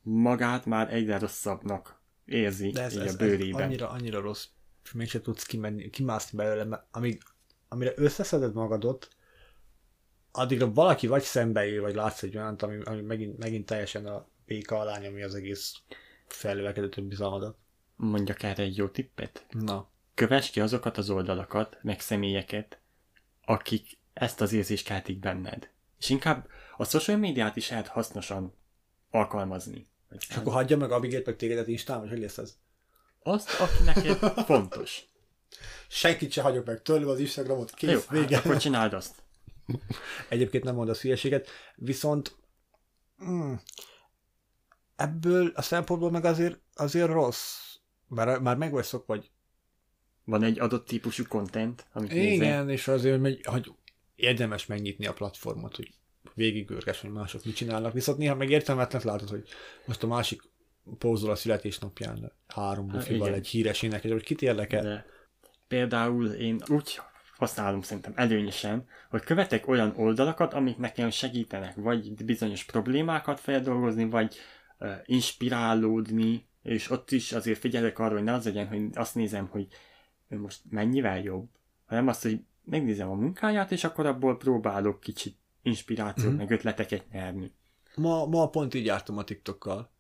magát 0.03 0.67
már 0.67 0.95
egyre 0.95 1.19
rosszabbnak 1.19 2.03
érzi 2.25 2.71
De 2.71 2.83
ez, 2.83 2.95
így 2.95 3.01
ez, 3.01 3.15
a 3.15 3.17
bőrében. 3.17 3.61
Ez 3.61 3.67
annyira, 3.67 3.89
annyira 3.89 4.21
rossz, 4.21 4.47
és 4.85 4.93
mégsem 4.93 5.23
tudsz 5.23 5.45
kimenni, 5.45 5.91
kimászni 5.91 6.39
belőle, 6.39 6.65
mert 6.65 6.87
amíg, 6.91 7.23
amire 7.69 7.93
összeszeded 7.97 8.55
magadot, 8.55 9.09
addigra 10.33 10.73
valaki 10.73 11.07
vagy 11.07 11.23
szembeél, 11.23 11.81
vagy 11.81 11.95
látsz 11.95 12.23
egy 12.23 12.37
olyant, 12.37 12.63
ami, 12.63 12.83
ami 12.83 13.01
megint, 13.01 13.39
megint 13.39 13.67
teljesen 13.67 14.07
a 14.07 14.29
béka 14.47 14.79
alá 14.79 14.97
ami 14.97 15.23
az 15.23 15.35
egész 15.35 15.75
felülelkedett 16.27 17.03
bizalmadat. 17.03 17.57
Mondjak 17.97 18.43
erre 18.43 18.63
egy 18.63 18.77
jó 18.77 18.89
tippet? 18.89 19.47
Na. 19.51 19.91
Kövess 20.15 20.51
ki 20.51 20.61
azokat 20.61 20.99
az 20.99 21.11
oldalakat, 21.11 21.79
meg 21.83 22.01
személyeket, 22.01 22.81
akik 23.45 23.99
ezt 24.15 24.41
az 24.41 24.53
érzést 24.53 24.87
keltik 24.87 25.19
benned. 25.19 25.71
És 25.99 26.09
inkább 26.09 26.49
a 26.77 26.85
social 26.85 27.17
médiát 27.17 27.57
is 27.57 27.71
lehet 27.71 27.87
hasznosan 27.87 28.55
alkalmazni. 29.11 29.89
És 30.19 30.37
akkor 30.37 30.53
hagyja 30.53 30.77
meg 30.77 30.91
Abigét, 30.91 31.27
meg 31.27 31.37
tégedet 31.37 31.69
Instán, 31.69 32.01
vagy 32.01 32.09
hogy 32.09 32.19
lesz 32.19 32.39
ez? 32.39 32.57
Azt, 33.23 33.61
aki 33.61 33.83
neked 33.85 34.19
fontos. 34.47 35.03
Senkit 35.89 36.33
se 36.33 36.43
hagyok 36.43 36.65
meg 36.65 36.83
tőlem 36.83 37.09
az 37.09 37.19
Instagramot, 37.19 37.75
kész, 37.75 37.91
Jó, 37.91 38.01
vége. 38.09 38.37
Hát 38.37 38.45
akkor 38.45 38.57
csináld 38.57 38.93
azt. 38.93 39.23
Egyébként 40.29 40.65
nem 40.65 40.75
mondasz 40.75 41.01
hülyeséget, 41.01 41.49
viszont 41.75 42.37
mm, 43.25 43.55
ebből 44.97 45.53
a 45.55 45.63
szempontból 45.63 46.11
meg 46.11 46.25
azért, 46.25 46.61
azért 46.75 47.11
rossz, 47.11 47.75
mert 48.09 48.41
már 48.41 48.57
meg 48.57 48.73
vagy 48.73 48.85
szokva, 48.85 49.15
vagy 49.15 49.31
van 50.25 50.43
egy 50.43 50.59
adott 50.59 50.87
típusú 50.87 51.25
content, 51.29 51.87
amit 51.93 52.13
nézel. 52.13 52.33
Igen, 52.33 52.71
és 52.71 52.89
azért, 52.89 53.21
hogy, 53.21 53.41
hogy 53.45 53.73
érdemes 54.15 54.67
megnyitni 54.67 55.07
a 55.07 55.13
platformot, 55.13 55.77
hogy 55.77 55.95
végigőrges, 56.35 57.01
hogy 57.01 57.11
mások 57.11 57.45
mit 57.45 57.57
csinálnak, 57.57 57.93
viszont 57.93 58.19
néha 58.19 58.35
meg 58.35 58.51
értelmetlen 58.51 59.03
látod, 59.05 59.29
hogy 59.29 59.49
most 59.85 60.03
a 60.03 60.07
másik 60.07 60.43
pózol 60.99 61.31
a 61.31 61.35
születésnapján 61.35 62.33
három 62.47 62.87
bufival 62.87 63.27
igen. 63.27 63.39
egy 63.39 63.47
híres 63.47 63.83
énekes, 63.83 64.11
hogy 64.11 64.23
kit 64.23 64.43
érdekel. 64.43 64.83
De 64.83 65.07
például 65.69 66.27
én 66.27 66.61
úgy 66.67 67.01
használom 67.37 67.83
szerintem 67.83 68.13
előnyösen, 68.17 68.87
hogy 69.11 69.23
követek 69.23 69.69
olyan 69.69 69.93
oldalakat, 69.97 70.55
amik 70.55 70.77
nekem 70.77 71.11
segítenek, 71.11 71.75
vagy 71.75 72.25
bizonyos 72.25 72.65
problémákat 72.65 73.41
feldolgozni, 73.41 74.05
vagy 74.05 74.37
uh, 74.79 74.95
inspirálódni, 75.05 76.49
és 76.63 76.91
ott 76.91 77.11
is 77.11 77.33
azért 77.33 77.59
figyelek 77.59 77.99
arra, 77.99 78.15
hogy 78.15 78.23
ne 78.23 78.33
az 78.33 78.45
legyen, 78.45 78.67
hogy 78.67 78.83
azt 78.93 79.15
nézem, 79.15 79.47
hogy 79.47 79.67
ő 80.29 80.39
most 80.39 80.61
mennyivel 80.71 81.21
jobb, 81.21 81.49
hanem 81.87 82.09
azt, 82.09 82.23
hogy 82.23 82.41
megnézem 82.65 83.11
a 83.11 83.15
munkáját, 83.15 83.73
és 83.73 83.85
akkor 83.85 84.07
abból 84.07 84.37
próbálok 84.37 85.01
kicsit 85.01 85.39
inspirációt, 85.63 86.33
mm. 86.33 86.37
meg 86.37 86.51
ötleteket 86.51 87.11
nyerni. 87.11 87.53
Ma, 87.95 88.27
ma 88.27 88.49
pont 88.49 88.75
így 88.75 88.85
jártam 88.85 89.19
a 89.19 89.25
TikTokkal, 89.25 89.91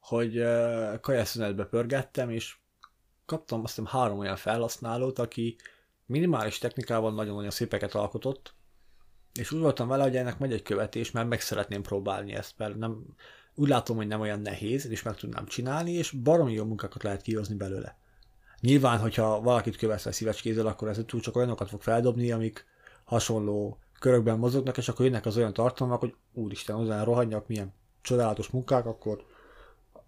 hogy 0.00 0.38
uh, 0.38 1.00
kajaszünetbe 1.00 1.64
pörgettem, 1.64 2.30
és 2.30 2.56
kaptam 3.26 3.62
azt 3.62 3.74
hiszem 3.74 3.90
három 3.90 4.18
olyan 4.18 4.36
felhasználót, 4.36 5.18
aki 5.18 5.56
minimális 6.06 6.58
technikával 6.58 7.14
nagyon-nagyon 7.14 7.50
szépeket 7.50 7.94
alkotott, 7.94 8.54
és 9.38 9.52
úgy 9.52 9.60
voltam 9.60 9.88
vele, 9.88 10.02
hogy 10.02 10.16
ennek 10.16 10.38
megy 10.38 10.52
egy 10.52 10.62
követés, 10.62 11.10
mert 11.10 11.28
meg 11.28 11.40
szeretném 11.40 11.82
próbálni 11.82 12.32
ezt, 12.32 12.58
mert 12.58 12.76
nem, 12.76 13.04
úgy 13.54 13.68
látom, 13.68 13.96
hogy 13.96 14.06
nem 14.06 14.20
olyan 14.20 14.40
nehéz, 14.40 14.86
és 14.86 15.02
meg 15.02 15.16
tudnám 15.16 15.46
csinálni, 15.46 15.92
és 15.92 16.10
baromi 16.10 16.52
jó 16.52 16.64
munkákat 16.64 17.02
lehet 17.02 17.22
kihozni 17.22 17.54
belőle. 17.54 17.98
Nyilván, 18.60 18.98
hogyha 18.98 19.40
valakit 19.40 19.76
követsz 19.76 20.06
a 20.06 20.12
szívecskézzel, 20.12 20.66
akkor 20.66 20.88
ez 20.88 21.00
túl 21.06 21.20
csak 21.20 21.36
olyanokat 21.36 21.68
fog 21.68 21.82
feldobni, 21.82 22.32
amik 22.32 22.66
hasonló 23.04 23.78
körökben 23.98 24.38
mozognak, 24.38 24.76
és 24.76 24.88
akkor 24.88 25.04
jönnek 25.04 25.26
az 25.26 25.36
olyan 25.36 25.52
tartalmak, 25.52 26.00
hogy 26.00 26.14
úristen, 26.32 26.76
hozzá 26.76 27.04
rohanjak, 27.04 27.48
milyen 27.48 27.72
csodálatos 28.00 28.48
munkák, 28.48 28.86
akkor 28.86 29.24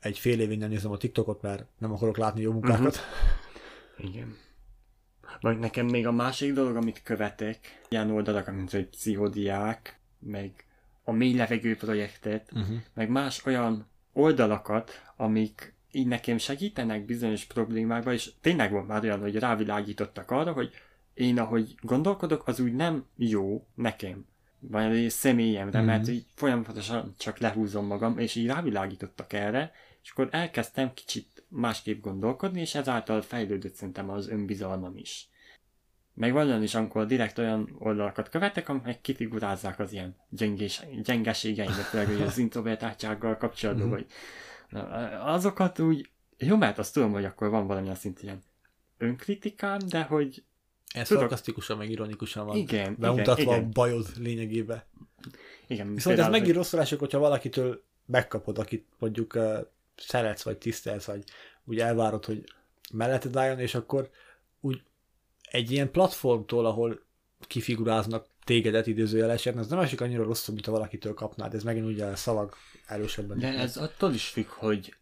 egy 0.00 0.18
fél 0.18 0.40
év 0.40 0.50
innen 0.50 0.68
nézem 0.68 0.90
a 0.90 0.96
TikTokot, 0.96 1.42
mert 1.42 1.64
nem 1.78 1.92
akarok 1.92 2.16
látni 2.16 2.40
jó 2.40 2.52
munkákat. 2.52 2.96
Uh-huh. 2.96 4.10
Igen. 4.14 4.36
Vagy 5.40 5.58
nekem 5.58 5.86
még 5.86 6.06
a 6.06 6.12
másik 6.12 6.52
dolog, 6.52 6.76
amit 6.76 7.02
követek, 7.02 7.80
ilyen 7.88 8.10
oldalak, 8.10 8.54
mint 8.54 8.74
egy 8.74 8.88
pszichodiák, 8.88 10.00
meg 10.18 10.64
a 11.04 11.12
mély 11.12 11.34
levegő 11.34 11.76
projektet, 11.76 12.50
uh-huh. 12.52 12.76
meg 12.94 13.10
más 13.10 13.44
olyan 13.44 13.86
oldalakat, 14.12 14.90
amik 15.16 15.74
így 15.92 16.07
nekem 16.07 16.38
segítenek 16.38 17.05
bizonyos 17.05 17.44
problémákban, 17.44 18.12
és 18.12 18.31
tényleg 18.40 18.72
van 18.72 18.85
már 18.85 19.03
olyan, 19.03 19.20
hogy 19.20 19.37
rávilágítottak 19.37 20.31
arra, 20.31 20.53
hogy 20.53 20.70
én 21.14 21.38
ahogy 21.38 21.74
gondolkodok, 21.81 22.46
az 22.46 22.61
úgy 22.61 22.74
nem 22.74 23.05
jó 23.16 23.66
nekem, 23.74 24.26
vagy 24.59 25.11
személyemre, 25.11 25.79
mm-hmm. 25.79 25.87
mert 25.87 26.09
így 26.09 26.26
folyamatosan 26.35 27.14
csak 27.18 27.38
lehúzom 27.38 27.87
magam, 27.87 28.18
és 28.18 28.35
így 28.35 28.46
rávilágítottak 28.46 29.33
erre, 29.33 29.72
és 30.03 30.11
akkor 30.11 30.29
elkezdtem 30.31 30.94
kicsit 30.94 31.44
másképp 31.48 32.03
gondolkodni, 32.03 32.61
és 32.61 32.74
ezáltal 32.74 33.22
fejlődött 33.22 33.74
szerintem 33.74 34.11
az 34.11 34.29
önbizalmam 34.29 34.96
is. 34.96 35.29
Meg 36.14 36.33
van 36.33 36.46
olyan 36.46 36.62
is, 36.62 36.74
amikor 36.74 37.07
direkt 37.07 37.38
olyan 37.38 37.76
oldalakat 37.79 38.29
követek, 38.29 38.68
amelyek 38.68 39.00
kifigurázzák 39.00 39.79
az 39.79 39.92
ilyen 39.92 40.16
gyengés, 40.29 40.83
gyengeségeimet, 41.03 41.74
főleg 41.74 42.20
az 42.20 42.38
introvertáltsággal 42.46 43.37
kapcsolatban, 43.37 43.87
mm-hmm. 43.87 43.94
vagy 43.94 44.07
na, 44.70 44.83
azokat 45.24 45.78
úgy, 45.78 46.11
jó, 46.37 46.56
mert 46.56 46.78
azt 46.78 46.92
tudom, 46.92 47.12
hogy 47.12 47.24
akkor 47.24 47.50
van 47.50 47.66
valamilyen 47.66 47.94
szint 47.94 48.22
ilyen 48.22 48.42
önkritikám, 48.98 49.78
de 49.88 50.02
hogy 50.02 50.44
ez 50.94 51.06
Tudok. 51.06 51.22
szarkasztikusan, 51.22 51.76
meg 51.76 51.90
ironikusan 51.90 52.46
van 52.46 52.56
igen, 52.56 52.96
bemutatva 52.98 53.42
igen, 53.42 53.54
igen. 53.54 53.68
a 53.68 53.72
bajod 53.72 54.06
lényegébe. 54.16 54.87
Igen, 55.66 55.94
Viszont 55.94 56.18
ez 56.18 56.28
megint 56.28 56.56
rosszulások, 56.56 56.98
hogyha 56.98 57.18
valakitől 57.18 57.83
megkapod, 58.06 58.59
akit 58.59 58.87
mondjuk 58.98 59.35
uh, 59.35 59.59
szeretsz, 59.96 60.42
vagy 60.42 60.59
tisztelsz, 60.59 61.04
vagy 61.04 61.24
úgy 61.64 61.78
elvárod, 61.78 62.24
hogy 62.24 62.44
melletted 62.92 63.37
álljon, 63.37 63.59
és 63.59 63.74
akkor 63.74 64.11
úgy 64.61 64.83
egy 65.50 65.70
ilyen 65.70 65.90
platformtól, 65.90 66.66
ahol 66.66 67.02
kifiguráznak 67.46 68.26
tégedet 68.50 68.86
idézőjelesen, 68.86 69.58
az 69.58 69.68
nem 69.68 69.78
esik 69.78 70.00
annyira 70.00 70.22
rosszul, 70.22 70.54
mint 70.54 70.66
ha 70.66 70.72
valakitől 70.72 71.14
kapnád. 71.14 71.54
Ez 71.54 71.62
megint 71.62 71.86
ugye 71.86 72.04
a 72.04 72.16
szavak 72.16 72.56
erősebben. 72.86 73.38
De 73.38 73.58
ez 73.58 73.76
attól 73.76 74.12
is 74.12 74.28
függ, 74.28 74.46
hogy 74.46 74.94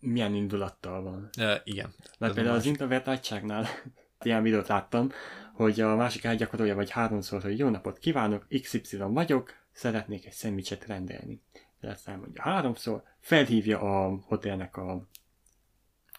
milyen 0.00 0.34
indulattal 0.34 1.02
van. 1.02 1.28
E, 1.38 1.60
igen. 1.64 1.94
Mert 2.18 2.34
például 2.34 2.56
az 2.56 2.66
introvertáltságnál 2.66 3.66
ilyen 4.22 4.42
videót 4.42 4.68
láttam, 4.68 5.10
hogy 5.52 5.80
a 5.80 5.96
másik 5.96 6.24
elgyakorolja 6.24 6.74
vagy 6.74 6.90
háromszor, 6.90 7.42
hogy 7.42 7.58
jó 7.58 7.68
napot 7.68 7.98
kívánok, 7.98 8.46
XY 8.62 8.96
vagyok, 8.98 9.52
szeretnék 9.72 10.26
egy 10.26 10.32
szendvicset 10.32 10.86
rendelni. 10.86 11.42
De 11.80 11.88
ezt 11.88 12.08
elmondja 12.08 12.42
háromszor, 12.42 13.02
felhívja 13.20 13.80
a 13.80 14.20
hotelnek 14.26 14.76
a 14.76 15.08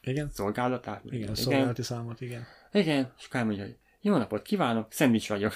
igen. 0.02 0.30
szolgálatát. 0.30 1.04
Igen, 1.06 1.17
igen, 1.17 1.32
a 1.32 1.36
szolgálati 1.36 1.82
számot, 1.82 2.21
igen. 2.21 2.45
Igen, 2.71 3.13
és 3.17 3.26
akkor 3.26 3.39
elmondja, 3.39 3.63
hogy 3.63 3.78
jó 4.06 4.18
napot 4.18 4.41
kívánok, 4.41 4.88
szendvics 4.89 5.30
vagyok. 5.30 5.54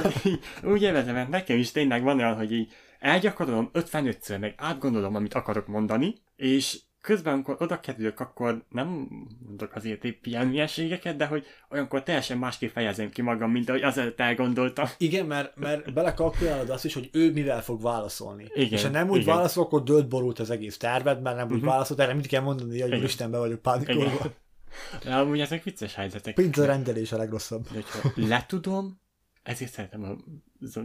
Úgy 0.72 0.82
évezem, 0.82 1.14
mert 1.14 1.28
nekem 1.28 1.58
is 1.58 1.70
tényleg 1.70 2.02
van 2.02 2.18
olyan, 2.18 2.36
hogy 2.36 2.52
így 2.52 2.72
elgyakorolom 2.98 3.70
55-ször, 3.74 4.40
meg 4.40 4.54
átgondolom, 4.56 5.14
amit 5.14 5.34
akarok 5.34 5.66
mondani, 5.66 6.14
és 6.36 6.78
közben, 7.00 7.32
amikor 7.32 7.56
oda 7.58 7.80
kerülök, 7.80 8.20
akkor 8.20 8.64
nem 8.68 9.08
mondok 9.46 9.74
azért 9.74 10.04
épp 10.04 10.26
ilyen 10.26 10.48
hülyeségeket, 10.48 11.16
de 11.16 11.26
hogy 11.26 11.46
olyankor 11.70 12.02
teljesen 12.02 12.38
másképp 12.38 12.70
fejezem 12.72 13.10
ki 13.10 13.22
magam, 13.22 13.50
mint 13.50 13.68
ahogy 13.68 13.82
azelőtt 13.82 14.20
elgondoltam. 14.20 14.86
Igen, 14.98 15.26
mert, 15.26 15.56
mert 15.56 15.92
belekalkulálod 15.92 16.70
azt 16.70 16.84
is, 16.84 16.94
hogy 16.94 17.08
ő 17.12 17.32
mivel 17.32 17.62
fog 17.62 17.82
válaszolni. 17.82 18.46
Igen, 18.54 18.72
és 18.72 18.82
ha 18.82 18.88
nem 18.88 19.10
úgy 19.10 19.20
igen. 19.20 19.34
válaszol, 19.34 19.64
akkor 19.64 19.82
dölt 19.82 20.08
borult 20.08 20.38
az 20.38 20.50
egész 20.50 20.76
terved, 20.76 21.22
mert 21.22 21.36
nem 21.36 21.48
úgy 21.50 21.56
Mhm. 21.56 21.66
válaszolt, 21.66 22.00
erre 22.00 22.14
mit 22.14 22.26
kell 22.26 22.42
mondani, 22.42 22.80
hogy 22.80 22.90
Igen. 22.90 23.04
Isten 23.04 23.30
be 23.30 23.38
vagyok 23.38 23.62
pánikolva. 23.62 24.32
De 25.04 25.14
amúgy 25.14 25.40
ezek 25.40 25.62
vicces 25.62 25.94
helyzetek. 25.94 26.34
Pizza 26.34 26.66
rendelés 26.66 27.12
a 27.12 27.16
legrosszabb. 27.16 27.62
De 27.62 27.74
hogyha 27.74 28.12
letudom, 28.14 29.00
ezért 29.42 29.72
szeretem 29.72 30.02
a, 30.02 30.16
az, 30.60 30.80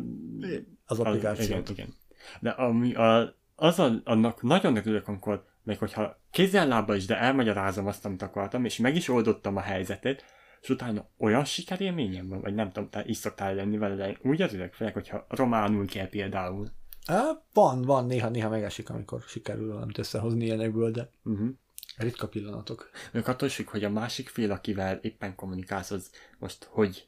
Az 0.85 0.99
applikációt. 0.99 1.69
Igen, 1.69 1.71
igen. 1.71 1.93
De 2.39 2.49
ami 2.49 2.93
a, 2.93 3.35
az 3.55 3.79
a, 3.79 4.01
annak 4.03 4.41
nagyon 4.41 4.75
örülök, 4.75 5.07
amikor, 5.07 5.45
meg 5.63 5.77
hogyha 5.77 6.19
kézzel 6.31 6.95
is, 6.95 7.05
de 7.05 7.19
elmagyarázom 7.19 7.87
azt, 7.87 8.05
amit 8.05 8.21
akartam, 8.21 8.65
és 8.65 8.77
meg 8.77 8.95
is 8.95 9.07
oldottam 9.09 9.55
a 9.55 9.61
helyzetet, 9.61 10.23
és 10.61 10.69
utána 10.69 11.09
olyan 11.17 11.45
sikerélményem 11.45 12.27
van, 12.27 12.41
vagy 12.41 12.53
nem 12.53 12.71
tudom, 12.71 12.89
te 12.89 13.03
is 13.05 13.17
szoktál 13.17 13.55
lenni 13.55 13.77
vele, 13.77 13.95
de 13.95 14.17
úgy 14.23 14.41
örülök, 14.41 14.73
főleg, 14.73 14.93
hogyha 14.93 15.25
románul 15.29 15.85
kell 15.85 16.09
például. 16.09 16.67
Á, 17.05 17.43
van, 17.53 17.81
van, 17.81 18.05
néha-néha 18.05 18.49
megesik, 18.49 18.89
amikor 18.89 19.21
sikerül 19.21 19.73
valamit 19.73 19.97
összehozni 19.97 20.45
ilyenekből, 20.45 20.91
de 20.91 21.09
Uh-huh. 21.23 21.49
Ritka 21.97 22.27
pillanatok. 22.27 22.89
Ők 23.11 23.27
attól 23.27 23.49
függ, 23.49 23.69
hogy 23.69 23.83
a 23.83 23.89
másik 23.89 24.29
fél, 24.29 24.51
akivel 24.51 24.97
éppen 25.01 25.35
kommunikálsz, 25.35 25.91
az 25.91 26.11
most 26.37 26.63
hogy 26.63 27.07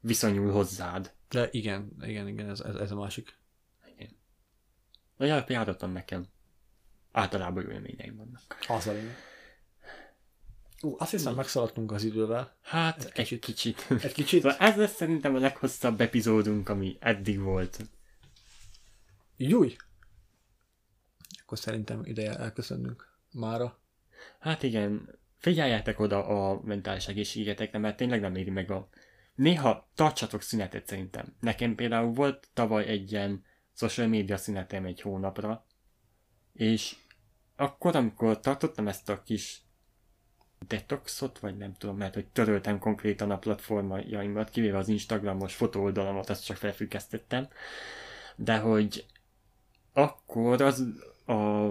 viszonyul 0.00 0.52
hozzád. 0.52 1.12
De 1.28 1.48
igen, 1.50 1.96
igen, 2.02 2.28
igen, 2.28 2.48
ez, 2.48 2.60
ez, 2.60 2.74
ez 2.74 2.90
a 2.90 2.96
másik. 2.96 3.38
Vagy 5.16 5.30
alapjáraton 5.30 5.90
nekem 5.90 6.26
általában 7.12 7.62
jó 7.62 7.70
élményeim 7.70 8.16
vannak. 8.16 8.42
Az 8.68 8.86
a 8.86 8.92
lényeg. 8.92 9.16
Ú, 10.82 10.94
azt 10.98 11.10
hiszem 11.10 11.34
megszaladtunk 11.34 11.92
az 11.92 12.04
idővel. 12.04 12.56
Hát, 12.62 13.04
Egy 13.04 13.12
kicsit. 13.12 13.44
Egy 13.48 13.54
kicsit. 13.54 14.04
Egy 14.04 14.12
kicsit. 14.12 14.42
Szóval 14.42 14.56
ez 14.58 14.76
lesz 14.76 14.94
szerintem 14.94 15.34
a 15.34 15.38
leghosszabb 15.38 16.00
epizódunk, 16.00 16.68
ami 16.68 16.96
eddig 17.00 17.40
volt. 17.40 17.80
Júj! 19.36 19.76
Akkor 21.42 21.58
szerintem 21.58 22.04
ideje 22.04 22.38
elköszönnünk 22.38 23.18
mára. 23.32 23.79
Hát 24.38 24.62
igen, 24.62 25.18
figyeljetek 25.38 26.00
oda 26.00 26.26
a 26.26 26.60
mentális 26.64 27.08
egészségetekre, 27.08 27.78
mert 27.78 27.96
tényleg 27.96 28.20
nem 28.20 28.34
éri 28.34 28.50
meg 28.50 28.70
a... 28.70 28.88
Néha 29.34 29.90
tartsatok 29.94 30.42
szünetet 30.42 30.86
szerintem. 30.86 31.36
Nekem 31.40 31.74
például 31.74 32.12
volt 32.12 32.48
tavaly 32.52 32.86
egy 32.86 33.12
ilyen 33.12 33.44
social 33.72 34.06
media 34.06 34.36
szünetem 34.36 34.84
egy 34.84 35.00
hónapra, 35.00 35.66
és 36.52 36.96
akkor, 37.56 37.96
amikor 37.96 38.40
tartottam 38.40 38.88
ezt 38.88 39.08
a 39.08 39.22
kis 39.22 39.62
detoxot, 40.66 41.38
vagy 41.38 41.56
nem 41.56 41.74
tudom, 41.74 41.96
mert 41.96 42.14
hogy 42.14 42.26
töröltem 42.26 42.78
konkrétan 42.78 43.30
a 43.30 43.38
platformjaimat, 43.38 44.50
kivéve 44.50 44.78
az 44.78 44.88
Instagramos 44.88 45.54
fotóoldalamat, 45.54 46.30
azt 46.30 46.44
csak 46.44 46.56
felfüggesztettem, 46.56 47.48
de 48.36 48.58
hogy 48.58 49.06
akkor 49.92 50.62
az 50.62 50.84
a, 51.26 51.70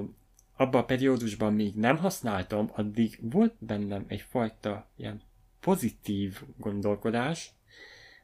abban 0.60 0.82
a 0.82 0.86
periódusban 0.86 1.54
még 1.54 1.76
nem 1.76 1.98
használtam, 1.98 2.70
addig 2.74 3.20
volt 3.22 3.54
bennem 3.60 4.06
egyfajta 4.08 4.88
ilyen 4.96 5.22
pozitív 5.60 6.42
gondolkodás, 6.58 7.52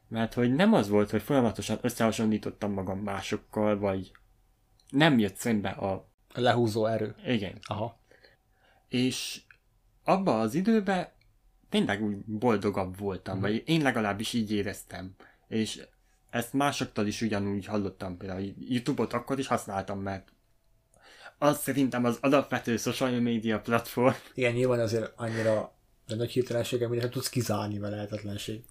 mert 0.08 0.34
hogy 0.34 0.54
nem 0.54 0.72
az 0.72 0.88
volt, 0.88 1.10
hogy 1.10 1.22
folyamatosan 1.22 1.78
összehasonlítottam 1.80 2.72
magam 2.72 2.98
másokkal, 2.98 3.78
vagy 3.78 4.12
nem 4.90 5.18
jött 5.18 5.36
szembe 5.36 5.68
a... 5.68 6.08
A 6.34 6.40
lehúzó 6.40 6.86
erő. 6.86 7.14
Igen. 7.26 7.58
Aha. 7.62 7.98
És 8.88 9.40
abba 10.04 10.40
az 10.40 10.54
időben 10.54 11.08
tényleg 11.68 12.02
úgy 12.02 12.16
boldogabb 12.16 12.98
voltam, 12.98 13.40
vagy 13.40 13.62
én 13.66 13.82
legalábbis 13.82 14.32
így 14.32 14.52
éreztem. 14.52 15.14
És 15.48 15.86
ezt 16.30 16.52
másoktól 16.52 17.06
is 17.06 17.22
ugyanúgy 17.22 17.66
hallottam 17.66 18.16
például. 18.16 18.54
Youtube-ot 18.58 19.12
akkor 19.12 19.38
is 19.38 19.46
használtam, 19.46 20.00
mert 20.00 20.32
az 21.38 21.60
szerintem 21.60 22.04
az 22.04 22.18
alapvető 22.20 22.76
social 22.76 23.20
media 23.20 23.60
platform. 23.60 24.14
Igen, 24.34 24.52
nyilván 24.52 24.80
azért 24.80 25.12
annyira 25.16 25.76
de 26.06 26.14
nagy 26.14 26.30
hirtelensége, 26.30 26.86
hogy 26.86 27.10
tudsz 27.10 27.28
kizárni 27.28 27.78
vele 27.78 27.94
lehetetlenség. 27.94 28.64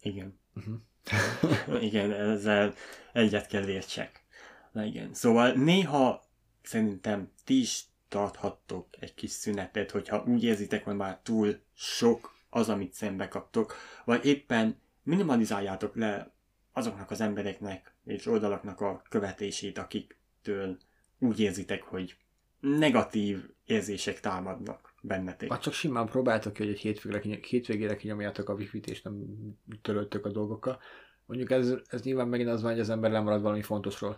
Igen. 0.00 0.38
Uh-huh. 0.54 1.82
igen, 1.88 2.12
ezzel 2.12 2.74
egyet 3.12 3.46
kell 3.46 3.68
értsek. 3.68 4.24
Na 4.72 4.84
igen. 4.84 5.14
Szóval 5.14 5.52
néha 5.52 6.24
szerintem 6.62 7.32
ti 7.44 7.60
is 7.60 7.84
tarthattok 8.08 8.88
egy 9.00 9.14
kis 9.14 9.30
szünetet, 9.30 9.90
hogyha 9.90 10.24
úgy 10.26 10.44
érzitek, 10.44 10.84
hogy 10.84 10.96
már 10.96 11.20
túl 11.22 11.60
sok 11.74 12.34
az, 12.50 12.68
amit 12.68 12.94
szembe 12.94 13.28
kaptok, 13.28 13.74
vagy 14.04 14.24
éppen 14.24 14.80
minimalizáljátok 15.02 15.96
le 15.96 16.32
azoknak 16.72 17.10
az 17.10 17.20
embereknek 17.20 17.94
és 18.04 18.26
oldalaknak 18.26 18.80
a 18.80 19.02
követését, 19.08 19.78
akiktől 19.78 20.78
úgy 21.20 21.40
érzitek, 21.40 21.82
hogy 21.82 22.16
negatív 22.60 23.48
érzések 23.64 24.20
támadnak 24.20 24.94
bennetek. 25.02 25.48
Vagy 25.48 25.58
csak 25.58 25.72
simán 25.72 26.06
próbáltok 26.06 26.52
ki, 26.52 26.62
hogy 26.62 26.72
egy 26.72 26.78
hétvégére, 26.78 27.38
hétvégére 27.48 27.96
kinyomjátok 27.96 28.48
a 28.48 28.54
wifi-t, 28.54 28.86
és 28.86 29.02
nem 29.02 29.14
töröltök 29.82 30.26
a 30.26 30.30
dolgokkal. 30.30 30.78
Mondjuk 31.26 31.50
ez, 31.50 31.74
ez 31.88 32.02
nyilván 32.02 32.28
megint 32.28 32.48
az 32.48 32.62
van, 32.62 32.70
hogy 32.70 32.80
az 32.80 32.90
ember 32.90 33.10
lemarad 33.10 33.42
valami 33.42 33.62
fontosról. 33.62 34.16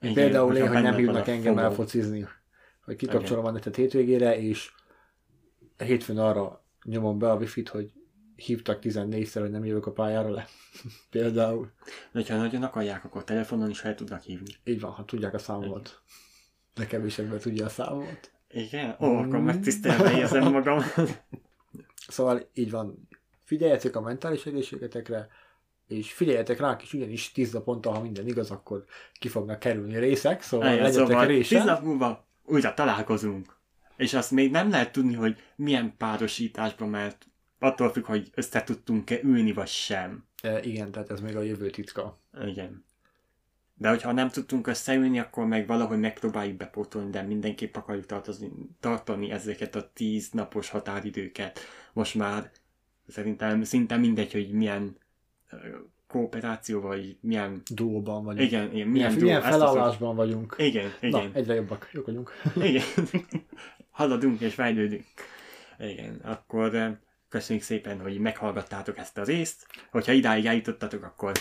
Igen, 0.00 0.14
például 0.14 0.56
én, 0.56 0.68
hogy 0.68 0.82
nem 0.82 0.94
hívnak 0.94 1.28
engem 1.28 1.58
elfocizni, 1.58 2.26
hogy 2.84 2.96
kikapcsolom 2.96 3.44
a 3.44 3.50
netet 3.50 3.76
hétvégére, 3.76 4.40
és 4.40 4.72
hétfőn 5.76 6.18
arra 6.18 6.64
nyomom 6.84 7.18
be 7.18 7.30
a 7.30 7.36
wifi-t, 7.36 7.68
hogy 7.68 7.92
hívtak 8.36 8.78
14-szer, 8.82 9.38
hogy 9.40 9.50
nem 9.50 9.64
jövök 9.64 9.86
a 9.86 9.92
pályára 9.92 10.30
le. 10.30 10.46
Például. 11.10 11.70
De 12.12 12.24
ha 12.28 12.36
nagyon 12.36 12.62
akarják, 12.62 13.04
akkor 13.04 13.24
telefonon 13.24 13.70
is 13.70 13.80
fel 13.80 13.94
tudnak 13.94 14.22
hívni. 14.22 14.50
Így 14.64 14.80
van, 14.80 14.90
ha 14.90 15.04
tudják 15.04 15.34
a 15.34 15.38
számomat. 15.38 16.02
De 16.78 16.86
kevésekből 16.86 17.38
tudja 17.38 17.64
a 17.64 17.68
számomat. 17.68 18.30
Igen? 18.50 18.96
Ó, 19.00 19.06
mm. 19.06 19.16
akkor 19.16 19.40
megtisztelve 19.40 20.16
érzem 20.18 20.52
magam. 20.52 20.82
szóval 22.08 22.48
így 22.54 22.70
van. 22.70 23.08
Figyeljetek 23.44 23.96
a 23.96 24.00
mentális 24.00 24.46
egészségetekre, 24.46 25.28
és 25.88 26.12
figyeljetek 26.12 26.60
rá 26.60 26.78
is, 26.82 26.92
ugyanis 26.92 27.32
tíz 27.32 27.52
naponta, 27.52 27.92
ha 27.92 28.00
minden 28.00 28.26
igaz, 28.26 28.50
akkor 28.50 28.84
ki 29.18 29.28
fognak 29.28 29.58
kerülni 29.58 29.98
részek, 29.98 30.42
szóval 30.42 30.66
Eljön, 30.66 30.82
legyetek 30.82 31.06
szóval 31.06 31.26
résen. 31.26 31.58
Tíz 31.58 31.68
nap 31.68 31.82
múlva 31.82 32.26
újra 32.44 32.74
találkozunk. 32.74 33.56
És 33.96 34.14
azt 34.14 34.30
még 34.30 34.50
nem 34.50 34.70
lehet 34.70 34.92
tudni, 34.92 35.14
hogy 35.14 35.36
milyen 35.56 35.94
párosításban, 35.96 36.88
mert 36.88 37.26
attól 37.58 37.92
függ, 37.92 38.04
hogy 38.04 38.30
össze 38.34 38.62
tudtunk-e 38.62 39.18
ülni, 39.22 39.52
vagy 39.52 39.68
sem. 39.68 40.24
E, 40.42 40.62
igen, 40.62 40.90
tehát 40.90 41.10
ez 41.10 41.20
még 41.20 41.36
a 41.36 41.42
jövő 41.42 41.70
titka. 41.70 42.18
Igen. 42.46 42.84
De 43.78 43.88
hogyha 43.88 44.12
nem 44.12 44.28
tudtunk 44.28 44.66
összeülni, 44.66 45.18
akkor 45.18 45.46
meg 45.46 45.66
valahogy 45.66 45.98
megpróbáljuk 45.98 46.56
bepótolni, 46.56 47.10
de 47.10 47.22
mindenképp 47.22 47.76
akarjuk 47.76 48.06
tartozni, 48.06 48.50
tartani 48.80 49.30
ezeket 49.30 49.74
a 49.74 49.90
tíz 49.94 50.30
napos 50.30 50.70
határidőket. 50.70 51.58
Most 51.92 52.14
már 52.14 52.50
szerintem 53.08 53.62
szinte 53.62 53.96
mindegy, 53.96 54.32
hogy 54.32 54.50
milyen 54.50 54.96
kooperáció, 56.06 56.80
vagy 56.80 57.16
milyen... 57.20 57.62
Duóban 57.70 58.24
vagyunk. 58.24 58.46
Igen, 58.46 58.62
igen 58.74 58.88
milyen, 58.88 58.88
milyen, 58.88 59.12
milyen 59.14 59.42
felállásban 59.42 60.16
vagyunk. 60.16 60.54
Igen, 60.58 60.90
igen. 61.00 61.30
Na, 61.30 61.38
egyre 61.38 61.54
jobbak, 61.54 61.88
jók 61.92 62.06
vagyunk. 62.06 62.32
igen. 62.54 62.84
Haladunk 63.90 64.40
és 64.40 64.54
fejlődünk. 64.54 65.04
Igen, 65.78 66.20
akkor 66.22 66.98
köszönjük 67.28 67.64
szépen, 67.64 68.00
hogy 68.00 68.18
meghallgattátok 68.18 68.98
ezt 68.98 69.18
a 69.18 69.24
részt. 69.24 69.66
Hogyha 69.90 70.12
idáig 70.12 70.46
eljutottatok, 70.46 71.02
akkor 71.02 71.32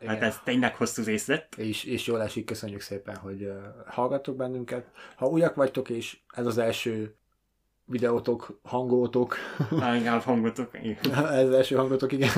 igen. 0.00 0.14
Hát 0.14 0.22
ez 0.22 0.38
tényleg 0.44 0.76
hosszú 0.76 1.02
rész 1.02 1.26
lett. 1.26 1.54
És, 1.54 1.84
és 1.84 2.06
jól 2.06 2.22
esik, 2.22 2.44
köszönjük 2.44 2.80
szépen, 2.80 3.16
hogy 3.16 3.42
uh, 3.42 3.56
hallgattok 3.86 4.36
bennünket. 4.36 4.86
Ha 5.16 5.26
újak 5.26 5.54
vagytok, 5.54 5.88
és 5.88 6.18
ez 6.28 6.46
az 6.46 6.58
első 6.58 7.14
videótok, 7.84 8.60
hangótok. 8.62 9.36
Inkább 9.70 10.22
hangotok. 10.22 10.76
ez 11.12 11.46
az 11.46 11.52
első 11.52 11.76
hangotok, 11.76 12.12
igen. 12.12 12.30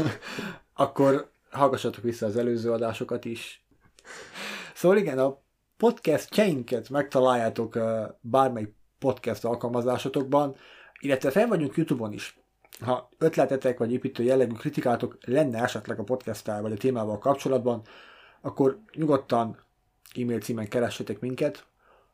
Akkor 0.74 1.30
hallgassatok 1.50 2.02
vissza 2.02 2.26
az 2.26 2.36
előző 2.36 2.72
adásokat 2.72 3.24
is. 3.24 3.64
Szóval 4.74 4.96
igen, 4.98 5.18
a 5.18 5.42
podcast 5.76 6.28
cseinket 6.28 6.88
megtaláljátok 6.90 7.74
uh, 7.74 7.82
bármely 8.20 8.72
podcast 8.98 9.44
alkalmazásotokban, 9.44 10.56
illetve 11.00 11.30
fel 11.30 11.46
vagyunk 11.46 11.76
YouTube-on 11.76 12.12
is 12.12 12.41
ha 12.80 13.08
ötletetek 13.18 13.78
vagy 13.78 13.92
építő 13.92 14.22
jellegű 14.22 14.54
kritikátok 14.54 15.18
lenne 15.24 15.62
esetleg 15.62 15.98
a 15.98 16.04
podcasttel 16.04 16.62
vagy 16.62 16.72
a 16.72 16.76
témával 16.76 17.18
kapcsolatban, 17.18 17.82
akkor 18.40 18.78
nyugodtan 18.94 19.58
e-mail 20.14 20.40
címen 20.40 20.68
keressetek 20.68 21.20
minket, 21.20 21.66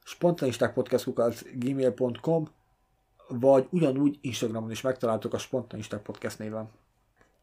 spontanistákpodcast.gmail.com 0.05 2.49
vagy 3.29 3.67
ugyanúgy 3.71 4.19
Instagramon 4.21 4.71
is 4.71 4.81
megtaláltok 4.81 5.35
a 5.35 5.39
Spontanisták 5.39 6.03
Podcast 6.03 6.39
néven. 6.39 6.71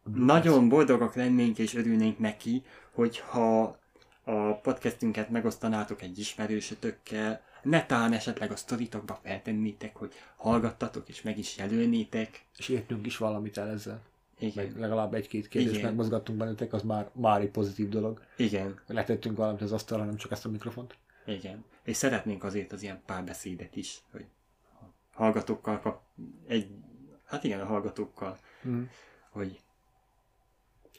Nagyon 0.04 0.70
boldogak 0.70 1.16
lennénk 1.16 1.58
és 1.58 1.76
örülnénk 1.76 2.20
neki, 2.20 2.64
hogyha 2.92 3.78
a 4.24 4.54
podcastünket 4.54 5.30
megosztanátok 5.30 6.02
egy 6.02 6.20
ismerősötökkel, 6.20 7.42
netán 7.66 8.14
esetleg 8.14 8.52
a 8.52 8.56
sztoritokba 8.56 9.20
feltennétek, 9.24 9.96
hogy 9.96 10.14
hallgattatok 10.36 11.10
és 11.10 11.22
meg 11.22 11.38
is 11.38 11.58
jelölnétek. 11.58 12.46
És 12.58 12.70
értünk 12.70 13.06
is 13.06 13.18
valamit 13.18 13.58
el 13.58 13.70
ezzel. 13.70 14.02
Igen. 14.40 14.66
Meg 14.66 14.80
legalább 14.80 15.14
egy-két 15.14 15.48
kérdést 15.48 15.76
Igen. 15.76 15.86
megmozgattunk 15.86 16.38
bennetek, 16.38 16.74
az 16.74 16.82
már, 16.82 17.10
már 17.14 17.42
egy 17.42 17.50
pozitív 17.50 17.90
dolog. 17.90 18.22
Igen. 18.38 18.80
Letettünk 18.88 19.38
valamit 19.38 19.62
az 19.62 19.72
asztalra, 19.72 20.04
nem 20.04 20.16
csak 20.16 20.32
ezt 20.32 20.46
a 20.46 20.50
mikrofont. 20.50 20.96
Igen. 21.26 21.64
És 21.84 21.96
szeretnénk 21.96 22.44
azért 22.44 22.72
az 22.72 22.82
ilyen 22.84 23.02
párbeszédet 23.06 23.76
is, 23.76 24.02
hogy 24.12 24.26
hallgatókkal 25.14 25.80
kap, 25.80 26.02
egy, 26.48 26.68
hát 27.26 27.44
igen, 27.44 27.60
a 27.62 27.66
hallgatókkal, 27.66 28.38
mm. 28.68 28.84
hogy 29.30 29.60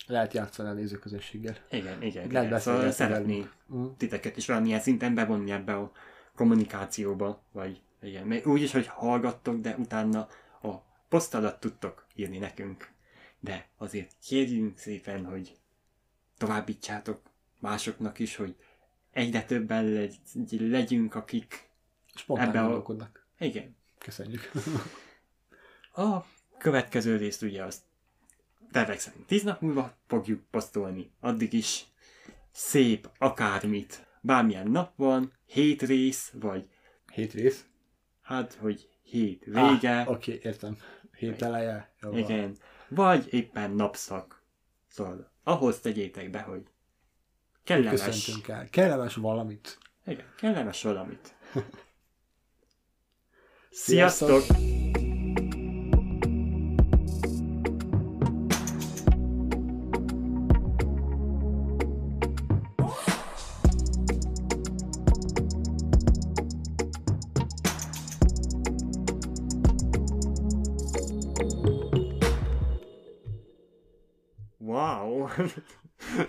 lehet 0.06 0.32
játszani 0.32 0.68
a 0.68 0.72
nézőközösséggel. 0.72 1.56
Igen, 1.70 2.02
igen. 2.02 2.28
Lehet 2.30 2.46
igen. 2.46 2.60
Szóval 2.60 2.90
szeretnénk 2.90 3.54
mm. 3.74 3.86
titeket 3.96 4.36
is 4.36 4.46
valamilyen 4.46 4.80
szinten 4.80 5.14
bevonni 5.14 5.50
ebbe 5.50 5.76
a 5.76 5.92
kommunikációba, 6.36 7.42
vagy 7.52 7.80
igen, 8.02 8.26
még 8.26 8.46
úgy 8.46 8.62
is, 8.62 8.72
hogy 8.72 8.86
hallgattok, 8.86 9.60
de 9.60 9.76
utána 9.78 10.28
a 10.62 10.74
poszt 11.08 11.34
alatt 11.34 11.60
tudtok 11.60 12.06
írni 12.14 12.38
nekünk. 12.38 12.90
De 13.40 13.68
azért 13.76 14.14
kérjünk 14.26 14.78
szépen, 14.78 15.24
hogy 15.24 15.56
továbbítsátok 16.38 17.20
másoknak 17.60 18.18
is, 18.18 18.36
hogy 18.36 18.56
egyre 19.10 19.44
többen 19.44 19.84
legy, 19.84 20.18
legyünk, 20.50 21.14
akik 21.14 21.68
Spontán 22.14 22.48
ebbe 22.48 22.60
a... 22.60 23.10
Igen. 23.38 23.76
Köszönjük. 23.98 24.50
a 25.94 26.24
következő 26.58 27.16
részt 27.16 27.42
ugye 27.42 27.64
azt 27.64 27.82
tervek 28.70 28.98
szerint 28.98 29.26
tíz 29.26 29.42
nap 29.42 29.60
múlva 29.60 29.96
fogjuk 30.06 30.42
posztolni. 30.50 31.10
Addig 31.20 31.52
is 31.52 31.84
szép 32.50 33.10
akármit 33.18 34.05
bármilyen 34.26 34.68
nap 34.68 34.92
van, 34.96 35.32
hét 35.46 35.82
rész, 35.82 36.32
vagy... 36.40 36.68
Hét 37.12 37.32
rész? 37.32 37.66
Hát, 38.22 38.54
hogy 38.54 38.88
hét 39.02 39.44
vége. 39.44 40.00
Ah, 40.00 40.08
oké, 40.08 40.34
okay, 40.34 40.50
értem. 40.50 40.76
Hét 41.16 41.42
eleje. 41.42 41.94
Jó 42.00 42.16
Igen. 42.16 42.56
Vagy 42.88 43.32
éppen 43.32 43.70
napszak. 43.70 44.42
Szóval 44.88 45.32
ahhoz 45.42 45.80
tegyétek 45.80 46.30
be, 46.30 46.40
hogy 46.40 46.62
kellemes... 47.64 48.28
el. 48.46 48.68
Kellemes 48.70 49.14
valamit. 49.14 49.78
Igen, 50.06 50.26
kellemes 50.36 50.82
valamit. 50.82 51.34
Sziasztok! 53.70 54.42
Sziasztok! 54.42 54.95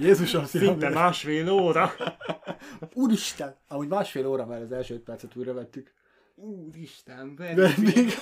Jézusom, 0.08 0.46
Szinte 0.46 0.90
másfél 0.90 1.50
óra. 1.50 1.94
Úristen! 2.94 3.56
Amúgy 3.68 3.88
másfél 3.88 4.28
óra, 4.28 4.46
mert 4.46 4.62
az 4.62 4.72
első 4.72 4.94
öt 4.94 5.02
percet 5.02 5.36
újra 5.36 5.54
vettük. 5.54 5.94
Úristen, 6.36 7.36
de 7.36 7.74
még... 7.78 8.14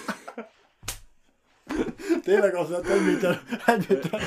Tényleg 2.23 2.55
az 2.55 2.69
lett, 2.69 2.87
méter. 3.05 3.41
Egy 3.65 3.85
méter. 3.89 4.21